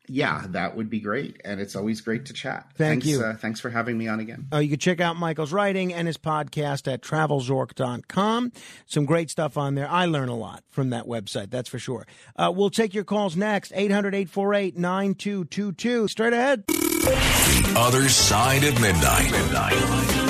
Yeah, 0.10 0.46
that 0.50 0.76
would 0.76 0.90
be 0.90 1.00
great, 1.00 1.40
and 1.46 1.62
it's 1.62 1.76
always 1.76 2.02
great 2.02 2.26
to 2.26 2.34
chat. 2.34 2.66
Thank 2.76 3.04
thanks, 3.04 3.08
you. 3.08 3.24
Uh, 3.24 3.36
thanks 3.36 3.60
for 3.60 3.70
having 3.70 3.98
me 3.98 4.08
on 4.08 4.20
again. 4.20 4.48
Uh, 4.52 4.58
you 4.58 4.70
can 4.70 4.80
check 4.80 5.00
out 5.00 5.16
Michael's 5.16 5.54
writing 5.54 5.94
and 5.94 6.08
his 6.08 6.18
podcast 6.18 6.92
at 6.92 7.02
travelzork.com. 7.02 8.52
Some 8.86 9.06
great 9.06 9.30
stuff 9.30 9.58
on 9.58 9.76
there. 9.76 9.90
I 9.90 10.06
learn 10.06 10.30
a 10.30 10.36
lot 10.36 10.64
from 10.70 10.90
that 10.90 11.06
website, 11.06 11.52
that's 11.52 11.70
for 11.70 11.80
sure. 11.80 12.08
Uh, 12.36 12.52
we'll 12.56 12.70
take 12.70 12.94
your 12.94 13.04
calls 13.04 13.36
next 13.36 13.72
800 13.76 14.16
848 14.16 14.78
9222. 14.78 16.08
Straight 16.08 16.34
ahead. 16.34 16.66
The 16.68 17.74
other 17.78 18.10
side 18.10 18.64
of 18.64 18.80
midnight. 18.82 19.32
midnight. 19.32 20.29